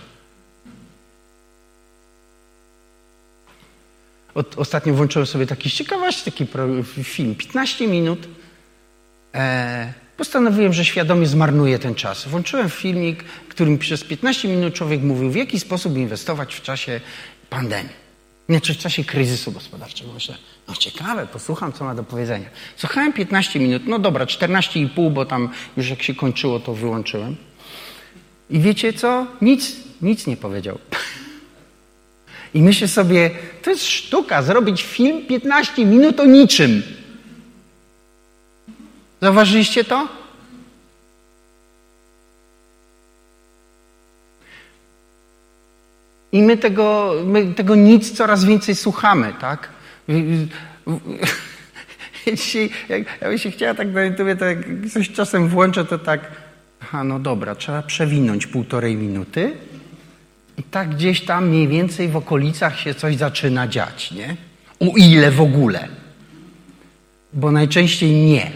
Od, 4.34 4.58
ostatnio 4.58 4.94
włączyłem 4.94 5.26
sobie 5.26 5.46
taki 5.46 5.70
ciekawości, 5.70 6.24
taki 6.24 6.46
film, 7.02 7.34
15 7.34 7.88
minut. 7.88 8.28
E, 9.34 9.92
postanowiłem, 10.16 10.72
że 10.72 10.84
świadomie 10.84 11.26
zmarnuję 11.26 11.78
ten 11.78 11.94
czas. 11.94 12.28
Włączyłem 12.28 12.70
filmik, 12.70 13.24
którym 13.48 13.78
przez 13.78 14.04
15 14.04 14.48
minut 14.48 14.74
człowiek 14.74 15.02
mówił, 15.02 15.30
w 15.30 15.36
jaki 15.36 15.60
sposób 15.60 15.96
inwestować 15.96 16.54
w 16.54 16.62
czasie 16.62 17.00
pandemii. 17.50 18.10
Znaczy 18.48 18.74
w 18.74 18.78
czasie 18.78 19.04
kryzysu 19.04 19.52
gospodarczego. 19.52 20.12
Myślę, 20.12 20.36
no 20.68 20.74
ciekawe, 20.74 21.26
posłucham, 21.26 21.72
co 21.72 21.84
ma 21.84 21.94
do 21.94 22.04
powiedzenia. 22.04 22.46
Słuchałem 22.76 23.12
15 23.12 23.60
minut, 23.60 23.82
no 23.86 23.98
dobra, 23.98 24.24
14,5, 24.24 25.10
bo 25.10 25.24
tam 25.24 25.48
już 25.76 25.90
jak 25.90 26.02
się 26.02 26.14
kończyło, 26.14 26.60
to 26.60 26.74
wyłączyłem. 26.74 27.36
I 28.50 28.60
wiecie 28.60 28.92
co? 28.92 29.26
Nic, 29.42 29.76
nic 30.02 30.26
nie 30.26 30.36
powiedział. 30.36 30.78
I 32.54 32.62
myślę 32.62 32.88
sobie, 32.88 33.30
to 33.62 33.70
jest 33.70 33.86
sztuka, 33.86 34.42
zrobić 34.42 34.82
film 34.82 35.26
15 35.26 35.86
minut 35.86 36.20
o 36.20 36.24
niczym. 36.24 36.82
Zauważyliście 39.20 39.84
to? 39.84 40.08
I 46.32 46.42
my 46.42 46.56
tego, 46.56 47.14
my 47.24 47.54
tego 47.54 47.74
nic 47.74 48.12
coraz 48.12 48.44
więcej 48.44 48.74
słuchamy, 48.74 49.34
tak? 49.40 49.68
Jak, 52.88 53.20
ja 53.20 53.28
bym 53.28 53.38
się 53.38 53.50
chciała 53.50 53.74
tak 53.74 53.92
na 53.92 54.02
YouTube, 54.02 54.38
to 54.38 54.44
jak 54.44 54.58
coś 54.92 55.10
czasem 55.10 55.48
włączę, 55.48 55.84
to 55.84 55.98
tak, 55.98 56.20
aha, 56.82 57.04
no 57.04 57.18
dobra, 57.18 57.54
trzeba 57.54 57.82
przewinąć 57.82 58.46
półtorej 58.46 58.96
minuty 58.96 59.52
i 60.60 60.62
tak 60.62 60.94
gdzieś 60.94 61.20
tam 61.20 61.48
mniej 61.48 61.68
więcej 61.68 62.08
w 62.08 62.16
okolicach 62.16 62.80
się 62.80 62.94
coś 62.94 63.16
zaczyna 63.16 63.68
dziać, 63.68 64.10
nie? 64.10 64.36
O 64.80 64.96
ile 64.96 65.30
w 65.30 65.40
ogóle. 65.40 65.88
Bo 67.32 67.52
najczęściej 67.52 68.12
nie. 68.12 68.50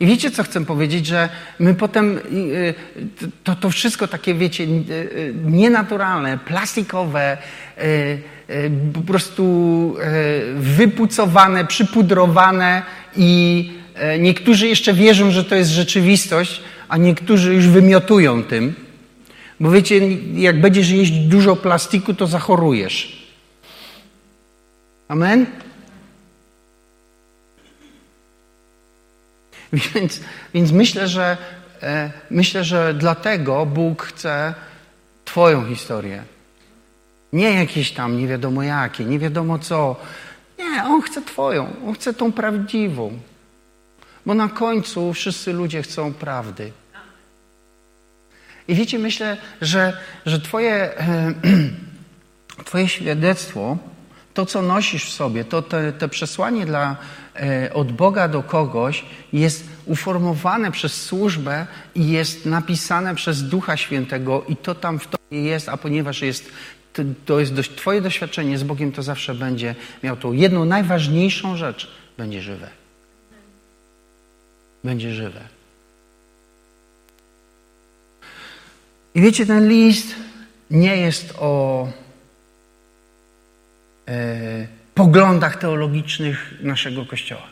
I 0.00 0.06
wiecie, 0.06 0.30
co 0.30 0.42
chcę 0.42 0.64
powiedzieć, 0.64 1.06
że 1.06 1.28
my 1.58 1.74
potem 1.74 2.18
y, 2.32 2.74
to, 3.44 3.54
to 3.54 3.70
wszystko 3.70 4.08
takie, 4.08 4.34
wiecie, 4.34 4.64
y, 4.64 4.66
y, 4.68 5.34
nienaturalne, 5.44 6.38
plastikowe, 6.38 7.38
po 8.94 9.00
prostu 9.00 9.96
wypucowane, 10.56 11.64
przypudrowane 11.64 12.82
i 13.16 13.70
niektórzy 14.18 14.68
jeszcze 14.68 14.92
wierzą, 14.92 15.30
że 15.30 15.44
to 15.44 15.54
jest 15.54 15.70
rzeczywistość, 15.70 16.62
a 16.88 16.96
niektórzy 16.96 17.54
już 17.54 17.68
wymiotują 17.68 18.42
tym. 18.42 18.85
Bo 19.60 19.70
wiecie, 19.70 20.00
jak 20.34 20.60
będziesz 20.60 20.90
jeść 20.90 21.12
dużo 21.12 21.56
plastiku, 21.56 22.14
to 22.14 22.26
zachorujesz. 22.26 23.26
Amen? 25.08 25.46
Więc, 29.94 30.20
więc 30.54 30.72
myślę, 30.72 31.08
że, 31.08 31.36
e, 31.82 32.10
myślę, 32.30 32.64
że 32.64 32.94
dlatego 32.94 33.66
Bóg 33.66 34.02
chce 34.02 34.54
Twoją 35.24 35.66
historię. 35.66 36.22
Nie 37.32 37.52
jakieś 37.52 37.92
tam 37.92 38.18
nie 38.18 38.28
wiadomo 38.28 38.62
jakie, 38.62 39.04
nie 39.04 39.18
wiadomo 39.18 39.58
co. 39.58 39.96
Nie, 40.58 40.84
On 40.84 41.02
chce 41.02 41.22
Twoją, 41.22 41.72
On 41.86 41.94
chce 41.94 42.14
tą 42.14 42.32
prawdziwą. 42.32 43.18
Bo 44.26 44.34
na 44.34 44.48
końcu 44.48 45.12
wszyscy 45.12 45.52
ludzie 45.52 45.82
chcą 45.82 46.14
prawdy. 46.14 46.72
I 48.68 48.74
wiecie, 48.74 48.98
myślę, 48.98 49.36
że, 49.60 49.96
że 50.26 50.40
Twoje, 50.40 50.98
e, 51.00 51.34
twoje 52.66 52.88
świadectwo, 52.88 53.78
to 54.34 54.46
co 54.46 54.62
nosisz 54.62 55.04
w 55.04 55.12
sobie, 55.12 55.44
to 55.44 55.62
te, 55.62 55.92
te 55.92 56.08
przesłanie 56.08 56.66
dla, 56.66 56.96
E, 57.40 57.72
od 57.72 57.92
Boga 57.92 58.28
do 58.28 58.42
kogoś 58.42 59.04
jest 59.32 59.68
uformowane 59.86 60.72
przez 60.72 61.02
służbę 61.04 61.66
i 61.94 62.08
jest 62.08 62.46
napisane 62.46 63.14
przez 63.14 63.48
Ducha 63.48 63.76
Świętego 63.76 64.44
i 64.48 64.56
to 64.56 64.74
tam 64.74 64.98
w 64.98 65.06
tobie 65.06 65.42
jest, 65.42 65.68
a 65.68 65.76
ponieważ 65.76 66.22
jest, 66.22 66.50
to 67.26 67.40
jest 67.40 67.54
dość, 67.54 67.70
Twoje 67.70 68.00
doświadczenie 68.00 68.58
z 68.58 68.62
Bogiem, 68.62 68.92
to 68.92 69.02
zawsze 69.02 69.34
będzie 69.34 69.74
miał 70.02 70.16
tą 70.16 70.32
jedną 70.32 70.64
najważniejszą 70.64 71.56
rzecz. 71.56 71.90
Będzie 72.18 72.42
żywe. 72.42 72.68
Będzie 74.84 75.14
żywe. 75.14 75.40
I 79.16 79.20
wiecie, 79.20 79.46
ten 79.46 79.68
list 79.68 80.14
nie 80.70 80.96
jest 80.96 81.34
o. 81.38 81.88
E, 84.08 84.66
poglądach 84.94 85.56
teologicznych 85.56 86.54
naszego 86.60 87.06
Kościoła. 87.06 87.46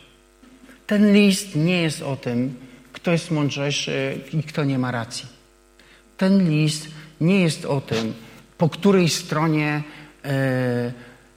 Ten 0.87 1.13
list 1.13 1.57
nie 1.57 1.83
jest 1.83 2.03
o 2.03 2.17
tym, 2.17 2.55
kto 2.93 3.13
jest 3.13 3.31
mądrzejszy 3.31 4.19
i 4.33 4.43
kto 4.43 4.65
nie 4.65 4.79
ma 4.79 4.91
racji. 4.91 5.27
Ten 6.17 6.51
list 6.51 6.89
nie 7.21 7.41
jest 7.41 7.65
o 7.65 7.81
tym, 7.81 8.15
po 8.59 8.69
której 8.69 9.09
stronie 9.09 9.83
e, 10.25 10.93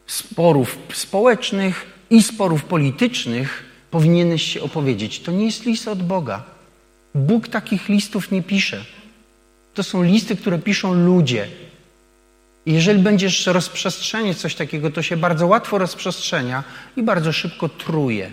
sporów 0.08 0.80
społecznych 0.94 1.86
i 2.10 2.24
sporów 2.24 2.64
politycznych 2.64 3.64
powinieneś 3.92 4.44
się 4.44 4.62
opowiedzieć. 4.62 5.20
To 5.20 5.32
nie 5.32 5.46
jest 5.46 5.66
list 5.66 5.88
od 5.88 6.04
Boga. 6.04 6.44
Bóg 7.16 7.48
takich 7.48 7.90
listów 7.90 8.32
nie 8.32 8.44
pisze. 8.44 8.97
To 9.78 9.84
są 9.84 10.04
listy, 10.04 10.36
które 10.36 10.60
piszą 10.60 10.94
ludzie. 10.94 11.48
I 12.66 12.74
jeżeli 12.74 13.00
będziesz 13.00 13.46
rozprzestrzeniać 13.46 14.38
coś 14.38 14.56
takiego, 14.56 14.92
to 14.92 15.02
się 15.02 15.18
bardzo 15.18 15.48
łatwo 15.48 15.78
rozprzestrzenia 15.78 16.64
i 16.96 17.04
bardzo 17.04 17.32
szybko 17.32 17.70
truje. 17.70 18.32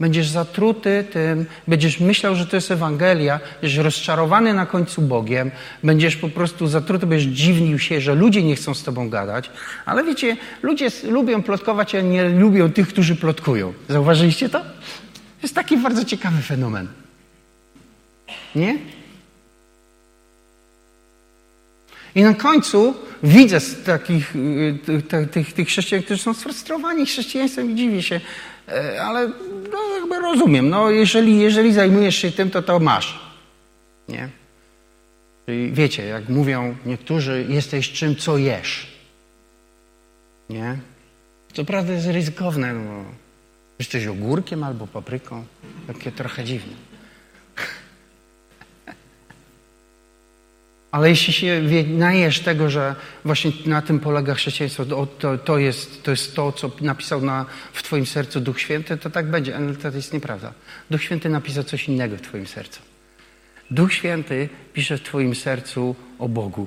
Będziesz 0.00 0.28
zatruty 0.28 1.04
tym, 1.12 1.46
będziesz 1.68 2.00
myślał, 2.00 2.34
że 2.34 2.46
to 2.46 2.56
jest 2.56 2.70
Ewangelia, 2.70 3.40
będziesz 3.60 3.84
rozczarowany 3.84 4.54
na 4.54 4.66
końcu 4.66 5.02
Bogiem, 5.02 5.50
będziesz 5.82 6.16
po 6.16 6.28
prostu 6.28 6.66
zatruty, 6.66 7.06
będziesz 7.06 7.32
dziwnił 7.32 7.78
się, 7.78 8.00
że 8.00 8.14
ludzie 8.14 8.42
nie 8.42 8.56
chcą 8.56 8.74
z 8.74 8.82
tobą 8.82 9.10
gadać. 9.10 9.50
Ale 9.86 10.04
wiecie, 10.04 10.36
ludzie 10.62 10.88
lubią 11.04 11.42
plotkować, 11.42 11.94
a 11.94 12.00
nie 12.00 12.28
lubią 12.28 12.72
tych, 12.72 12.88
którzy 12.88 13.16
plotkują. 13.16 13.72
Zauważyliście 13.88 14.48
to? 14.48 14.60
To 14.60 15.42
jest 15.42 15.54
taki 15.54 15.76
bardzo 15.76 16.04
ciekawy 16.04 16.42
fenomen. 16.42 16.88
Nie? 18.54 18.78
I 22.14 22.22
na 22.22 22.34
końcu 22.34 22.94
widzę 23.22 23.60
z 23.60 23.82
takich, 23.82 24.36
y, 24.36 25.28
tych, 25.32 25.52
tych 25.52 25.68
chrześcijan, 25.68 26.02
którzy 26.02 26.22
są 26.22 26.34
sfrustrowani 26.34 27.06
chrześcijaństwem 27.06 27.70
i 27.70 27.74
dziwię 27.74 28.02
się, 28.02 28.20
e, 28.68 29.02
ale 29.02 29.28
no, 29.72 29.78
jakby 30.00 30.18
rozumiem, 30.18 30.68
no 30.68 30.90
jeżeli, 30.90 31.38
jeżeli 31.38 31.72
zajmujesz 31.72 32.16
się 32.16 32.32
tym, 32.32 32.50
to 32.50 32.62
to 32.62 32.80
masz. 32.80 33.18
Nie? 34.08 34.28
Czyli 35.46 35.72
wiecie, 35.72 36.04
jak 36.06 36.28
mówią 36.28 36.76
niektórzy, 36.86 37.46
jesteś 37.48 37.92
czym, 37.92 38.16
co 38.16 38.38
jesz. 38.38 38.86
Nie? 40.50 40.78
Co 41.52 41.64
prawda 41.64 41.92
jest 41.92 42.06
ryzykowne, 42.06 42.74
bo 42.74 43.04
jesteś 43.78 44.06
ogórkiem 44.06 44.64
albo 44.64 44.86
papryką. 44.86 45.44
Takie 45.86 46.12
trochę 46.12 46.44
dziwne. 46.44 46.89
Ale 50.90 51.08
jeśli 51.08 51.32
się 51.32 51.62
najesz 51.88 52.40
tego, 52.40 52.70
że 52.70 52.94
właśnie 53.24 53.52
na 53.66 53.82
tym 53.82 54.00
polega 54.00 54.34
chrześcijaństwo, 54.34 54.84
to, 55.18 55.38
to, 55.38 55.58
jest, 55.58 56.02
to 56.02 56.10
jest 56.10 56.36
to, 56.36 56.52
co 56.52 56.70
napisał 56.80 57.20
na, 57.20 57.46
w 57.72 57.82
Twoim 57.82 58.06
sercu 58.06 58.40
Duch 58.40 58.60
Święty, 58.60 58.96
to 58.96 59.10
tak 59.10 59.30
będzie, 59.30 59.56
ale 59.56 59.74
to 59.74 59.88
jest 59.88 60.12
nieprawda. 60.12 60.52
Duch 60.90 61.02
Święty 61.02 61.28
napisał 61.28 61.64
coś 61.64 61.88
innego 61.88 62.16
w 62.16 62.20
Twoim 62.20 62.46
sercu. 62.46 62.80
Duch 63.70 63.92
Święty 63.92 64.48
pisze 64.72 64.98
w 64.98 65.02
Twoim 65.02 65.34
sercu 65.34 65.96
o 66.18 66.28
Bogu. 66.28 66.66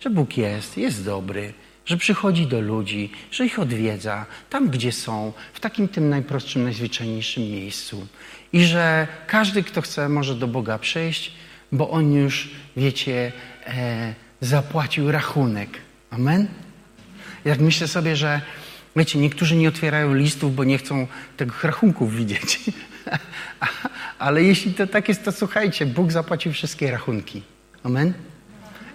Że 0.00 0.10
Bóg 0.10 0.36
jest, 0.36 0.76
jest 0.76 1.04
dobry, 1.04 1.52
że 1.86 1.96
przychodzi 1.96 2.46
do 2.46 2.60
ludzi, 2.60 3.12
że 3.30 3.46
ich 3.46 3.58
odwiedza 3.58 4.26
tam, 4.50 4.70
gdzie 4.70 4.92
są, 4.92 5.32
w 5.52 5.60
takim 5.60 5.88
tym 5.88 6.08
najprostszym, 6.08 6.64
najzwyczajniejszym 6.64 7.42
miejscu. 7.42 8.06
I 8.52 8.64
że 8.64 9.06
każdy, 9.26 9.62
kto 9.62 9.80
chce, 9.80 10.08
może 10.08 10.34
do 10.34 10.46
Boga 10.46 10.78
przyjść 10.78 11.32
bo 11.72 11.90
On 11.90 12.12
już, 12.12 12.50
wiecie, 12.76 13.32
e, 13.66 14.14
zapłacił 14.40 15.12
rachunek. 15.12 15.70
Amen? 16.10 16.48
Jak 17.44 17.60
myślę 17.60 17.88
sobie, 17.88 18.16
że 18.16 18.40
Wiecie, 18.96 19.18
niektórzy 19.18 19.56
nie 19.56 19.68
otwierają 19.68 20.14
listów, 20.14 20.54
bo 20.54 20.64
nie 20.64 20.78
chcą 20.78 21.06
tego 21.36 21.54
rachunków 21.62 22.14
widzieć. 22.14 22.60
Ale 24.18 24.42
jeśli 24.42 24.74
to 24.74 24.86
tak 24.86 25.08
jest, 25.08 25.24
to 25.24 25.32
słuchajcie, 25.32 25.86
Bóg 25.86 26.12
zapłaci 26.12 26.52
wszystkie 26.52 26.90
rachunki. 26.90 27.42
Amen? 27.82 28.12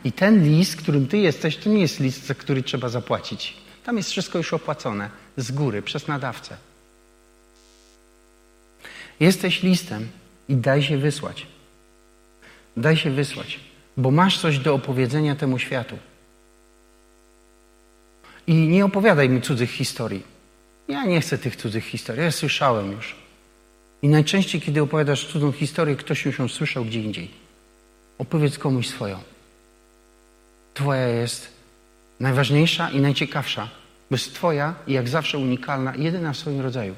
I 0.04 0.12
ten 0.12 0.44
list, 0.44 0.76
którym 0.76 1.08
ty 1.08 1.18
jesteś, 1.18 1.58
to 1.58 1.70
nie 1.70 1.82
jest 1.82 2.00
list, 2.00 2.26
za 2.26 2.36
który 2.36 2.64
trzeba 2.64 2.90
zapłacić. 2.90 3.58
Tam 3.84 3.98
jest 3.98 4.12
wszystko 4.12 4.38
już 4.38 4.54
opłacone 4.54 5.10
z 5.38 5.52
góry, 5.52 5.82
przez 5.82 6.08
nadawcę. 6.08 6.58
Jesteś 9.20 9.64
listem 9.64 10.08
i 10.50 10.56
daj 10.56 10.84
się 10.84 10.98
wysłać. 10.98 11.48
Daj 12.78 12.98
się 12.98 13.10
wysłać, 13.10 13.60
bo 13.98 14.12
masz 14.12 14.40
coś 14.40 14.60
do 14.60 14.74
opowiedzenia 14.74 15.36
temu 15.36 15.60
światu. 15.60 15.98
I 18.48 18.54
nie 18.54 18.86
opowiadaj 18.86 19.30
mi 19.30 19.42
cudzych 19.42 19.72
historii. 19.72 20.24
Ja 20.88 21.06
nie 21.06 21.22
chcę 21.22 21.38
tych 21.38 21.56
cudzych 21.56 21.86
historii, 21.86 22.24
ja 22.24 22.32
słyszałem 22.32 22.92
już. 22.92 23.16
I 24.02 24.08
najczęściej, 24.08 24.62
kiedy 24.62 24.82
opowiadasz 24.82 25.28
cudzą 25.28 25.52
historię, 25.52 25.96
ktoś 25.96 26.26
już 26.26 26.40
ją 26.40 26.48
słyszał 26.48 26.86
gdzie 26.86 27.02
indziej. 27.02 27.32
Opowiedz 28.18 28.58
komuś 28.58 28.88
swoją. 28.88 29.20
Twoja 30.74 31.08
jest 31.08 31.48
najważniejsza 32.20 32.90
i 32.90 33.00
najciekawsza, 33.00 33.70
bo 34.10 34.16
jest 34.16 34.34
Twoja 34.34 34.76
i 34.88 34.94
jak 34.94 35.10
zawsze 35.10 35.38
unikalna, 35.38 35.96
jedyna 35.96 36.34
w 36.34 36.38
swoim 36.38 36.62
rodzaju. 36.62 36.96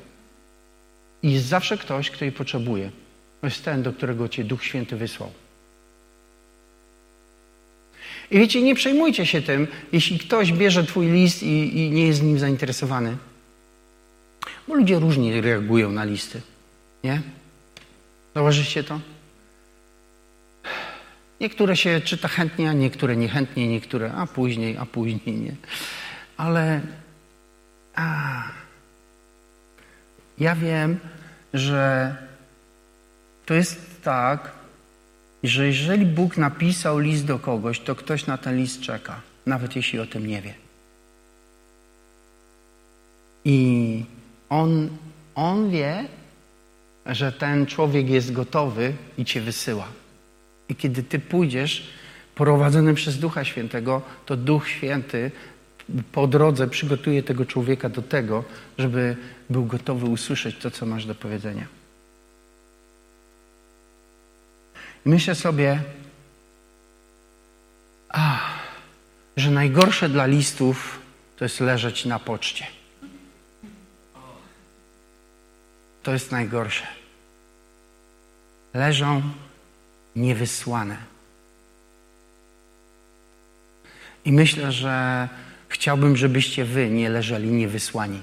I 1.24 1.32
jest 1.32 1.46
zawsze 1.46 1.78
ktoś, 1.78 2.12
kto 2.12 2.26
jej 2.26 2.32
potrzebuje. 2.32 2.92
To 3.42 3.48
jest 3.48 3.66
ten, 3.66 3.84
do 3.84 3.94
którego 3.94 4.28
Cię 4.28 4.44
Duch 4.44 4.64
Święty 4.64 4.96
wysłał. 4.96 5.32
I 8.32 8.40
wiecie, 8.40 8.62
nie 8.62 8.76
przejmujcie 8.76 9.26
się 9.26 9.42
tym, 9.42 9.68
jeśli 9.92 10.20
ktoś 10.20 10.54
bierze 10.54 10.84
Twój 10.84 11.08
list 11.08 11.44
i, 11.44 11.78
i 11.78 11.92
nie 11.92 12.08
jest 12.08 12.24
nim 12.24 12.40
zainteresowany. 12.40 13.18
Bo 14.68 14.74
ludzie 14.74 15.00
różnie 15.00 15.42
reagują 15.42 15.92
na 15.92 16.04
listy. 16.04 16.42
Nie? 17.04 17.22
Zauważyliście 18.36 18.84
to? 18.84 19.00
Niektóre 21.42 21.76
się 21.76 22.02
czyta 22.02 22.28
chętnie, 22.28 22.70
a 22.70 22.74
niektóre 22.74 23.16
niechętnie, 23.16 23.68
niektóre 23.68 24.14
a 24.14 24.28
później, 24.28 24.78
a 24.78 24.86
później 24.86 25.36
nie. 25.36 25.56
Ale 26.38 26.82
a, 27.96 28.44
ja 30.40 30.56
wiem, 30.56 31.00
że 31.54 32.16
to 33.46 33.54
jest 33.54 34.04
tak, 34.04 34.52
że 35.44 35.68
jeżeli 35.68 36.06
Bóg 36.06 36.38
napisał 36.38 37.00
list 37.00 37.26
do 37.26 37.40
kogoś, 37.40 37.80
to 37.80 37.96
ktoś 37.96 38.26
na 38.26 38.38
ten 38.38 38.58
list 38.58 38.82
czeka, 38.82 39.22
nawet 39.46 39.76
jeśli 39.76 40.00
o 40.00 40.06
tym 40.06 40.28
nie 40.28 40.42
wie. 40.42 40.54
I 43.46 44.06
on, 44.50 44.90
on 45.36 45.70
wie, 45.70 46.06
że 47.06 47.32
ten 47.32 47.66
człowiek 47.66 48.10
jest 48.10 48.34
gotowy 48.34 48.94
i 49.18 49.26
cię 49.26 49.42
wysyła. 49.42 49.88
I 50.70 50.76
kiedy 50.76 51.04
ty 51.04 51.20
pójdziesz 51.20 51.88
prowadzony 52.36 52.94
przez 52.94 53.20
Ducha 53.20 53.44
Świętego, 53.44 54.02
to 54.26 54.38
Duch 54.38 54.68
Święty 54.68 55.32
po 56.12 56.28
drodze 56.28 56.68
przygotuje 56.68 57.24
tego 57.24 57.46
człowieka 57.46 57.90
do 57.90 58.02
tego, 58.02 58.44
żeby 58.78 59.16
był 59.50 59.66
gotowy 59.66 60.06
usłyszeć 60.06 60.58
to, 60.58 60.72
co 60.72 60.86
masz 60.86 61.06
do 61.06 61.16
powiedzenia. 61.16 61.83
Myślę 65.06 65.36
sobie, 65.36 65.82
a, 68.10 68.40
że 69.38 69.52
najgorsze 69.52 70.10
dla 70.10 70.26
listów 70.26 71.02
to 71.38 71.46
jest 71.46 71.60
leżeć 71.60 72.06
na 72.06 72.20
poczcie. 72.20 72.68
To 76.04 76.14
jest 76.14 76.32
najgorsze. 76.32 76.88
Leżą 78.74 79.22
niewysłane. 80.16 80.98
I 84.26 84.32
myślę, 84.32 84.72
że 84.72 85.30
chciałbym, 85.70 86.18
żebyście 86.18 86.66
wy 86.66 86.90
nie 86.90 87.10
leżeli 87.10 87.52
niewysłani. 87.52 88.22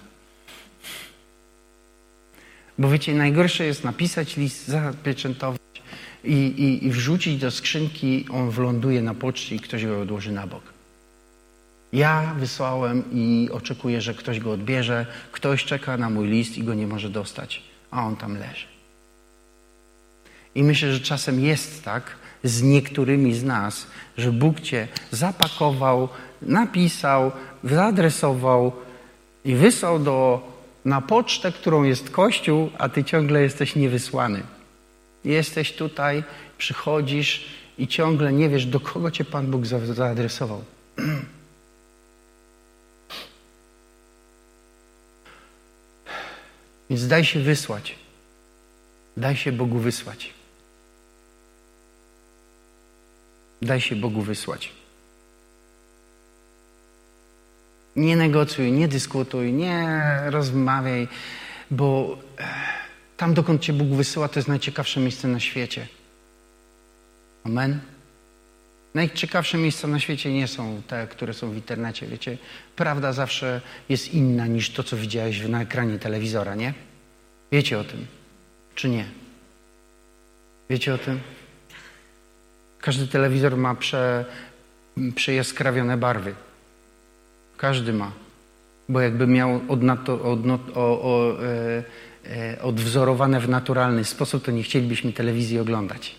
Bo 2.78 2.88
wiecie, 2.90 3.14
najgorsze 3.14 3.64
jest 3.64 3.84
napisać 3.84 4.36
list, 4.36 4.68
zapieczętować 4.68 5.60
i, 6.24 6.34
i, 6.34 6.86
i 6.86 6.90
wrzucić 6.90 7.40
do 7.40 7.50
skrzynki, 7.50 8.26
on 8.30 8.50
wląduje 8.50 9.02
na 9.02 9.14
poczcie 9.14 9.56
i 9.56 9.60
ktoś 9.60 9.86
go 9.86 10.00
odłoży 10.00 10.32
na 10.32 10.46
bok. 10.46 10.62
Ja 11.92 12.34
wysłałem 12.38 13.04
i 13.12 13.48
oczekuję, 13.52 14.00
że 14.00 14.14
ktoś 14.14 14.40
go 14.40 14.52
odbierze. 14.52 15.06
Ktoś 15.32 15.64
czeka 15.64 15.96
na 15.96 16.10
mój 16.10 16.28
list 16.28 16.58
i 16.58 16.62
go 16.62 16.74
nie 16.74 16.86
może 16.86 17.10
dostać, 17.10 17.62
a 17.90 18.06
on 18.06 18.16
tam 18.16 18.38
leży. 18.38 18.66
I 20.54 20.62
myślę, 20.62 20.92
że 20.92 21.00
czasem 21.00 21.40
jest 21.40 21.84
tak 21.84 22.02
z 22.44 22.62
niektórymi 22.62 23.34
z 23.34 23.44
nas, 23.44 23.86
że 24.18 24.32
Bóg 24.32 24.60
cię 24.60 24.88
zapakował, 25.10 26.08
napisał, 26.42 27.32
zaadresował 27.64 28.72
i 29.44 29.54
wysłał 29.54 29.98
do, 29.98 30.48
na 30.84 31.00
pocztę, 31.00 31.52
którą 31.52 31.82
jest 31.82 32.10
Kościół, 32.10 32.70
a 32.78 32.88
ty 32.88 33.04
ciągle 33.04 33.42
jesteś 33.42 33.76
niewysłany. 33.76 34.42
Jesteś 35.24 35.72
tutaj, 35.72 36.24
przychodzisz 36.58 37.44
i 37.78 37.88
ciągle 37.88 38.32
nie 38.32 38.48
wiesz, 38.48 38.66
do 38.66 38.80
kogo 38.80 39.10
cię 39.10 39.24
Pan 39.24 39.50
Bóg 39.50 39.66
zaadresował. 39.66 40.64
Więc 46.90 47.06
daj 47.06 47.24
się 47.24 47.40
wysłać. 47.40 47.94
Daj 49.16 49.36
się 49.36 49.52
Bogu 49.52 49.78
wysłać. 49.78 50.30
Daj 53.62 53.80
się 53.80 53.96
Bogu 53.96 54.22
wysłać. 54.22 54.72
Nie 57.96 58.16
negocjuj, 58.16 58.72
nie 58.72 58.88
dyskutuj, 58.88 59.52
nie 59.52 60.00
rozmawiaj, 60.26 61.08
bo 61.70 62.18
e, 62.38 62.69
tam, 63.20 63.34
dokąd 63.34 63.62
Cię 63.62 63.72
Bóg 63.72 63.88
wysyła, 63.88 64.28
to 64.28 64.38
jest 64.38 64.48
najciekawsze 64.48 65.00
miejsce 65.00 65.28
na 65.28 65.40
świecie. 65.40 65.86
Amen. 67.44 67.80
Najciekawsze 68.94 69.58
miejsca 69.58 69.88
na 69.88 70.00
świecie 70.00 70.32
nie 70.32 70.48
są 70.48 70.82
te, 70.86 71.06
które 71.06 71.34
są 71.34 71.50
w 71.50 71.54
internecie. 71.54 72.06
Wiecie, 72.06 72.38
prawda 72.76 73.12
zawsze 73.12 73.60
jest 73.88 74.14
inna 74.14 74.46
niż 74.46 74.70
to, 74.70 74.82
co 74.82 74.96
widziałeś 74.96 75.48
na 75.48 75.62
ekranie 75.62 75.98
telewizora, 75.98 76.54
nie? 76.54 76.74
Wiecie 77.52 77.78
o 77.78 77.84
tym, 77.84 78.06
czy 78.74 78.88
nie? 78.88 79.04
Wiecie 80.70 80.94
o 80.94 80.98
tym? 80.98 81.20
Każdy 82.80 83.06
telewizor 83.06 83.56
ma 83.56 83.74
prze, 83.74 84.24
przejaskrawione 85.14 85.96
barwy. 85.96 86.34
Każdy 87.56 87.92
ma. 87.92 88.12
Bo 88.88 89.00
jakby 89.00 89.26
miał 89.26 89.60
odnato, 89.68 90.22
odnot, 90.22 90.60
o, 90.74 91.02
o, 91.02 91.44
e, 91.44 91.82
odwzorowane 92.62 93.40
w 93.40 93.48
naturalny 93.48 94.04
sposób, 94.04 94.44
to 94.44 94.50
nie 94.50 94.62
chcielibyśmy 94.62 95.12
telewizji 95.12 95.58
oglądać. 95.58 96.14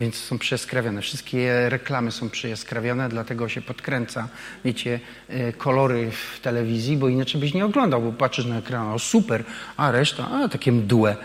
Więc 0.00 0.14
są 0.14 0.38
przeskrawione. 0.38 1.02
Wszystkie 1.02 1.68
reklamy 1.68 2.12
są 2.12 2.30
przeskrawione, 2.30 3.08
dlatego 3.08 3.48
się 3.48 3.62
podkręca, 3.62 4.28
wiecie, 4.64 5.00
e, 5.28 5.52
kolory 5.52 6.10
w 6.10 6.40
telewizji, 6.40 6.96
bo 6.96 7.08
inaczej 7.08 7.40
byś 7.40 7.54
nie 7.54 7.64
oglądał, 7.64 8.02
bo 8.02 8.12
patrzysz 8.12 8.46
na 8.46 8.58
ekran, 8.58 8.88
o 8.88 8.98
super, 8.98 9.44
a 9.76 9.90
reszta, 9.90 10.30
a 10.30 10.48
takie 10.48 10.72
mdłe, 10.72 11.16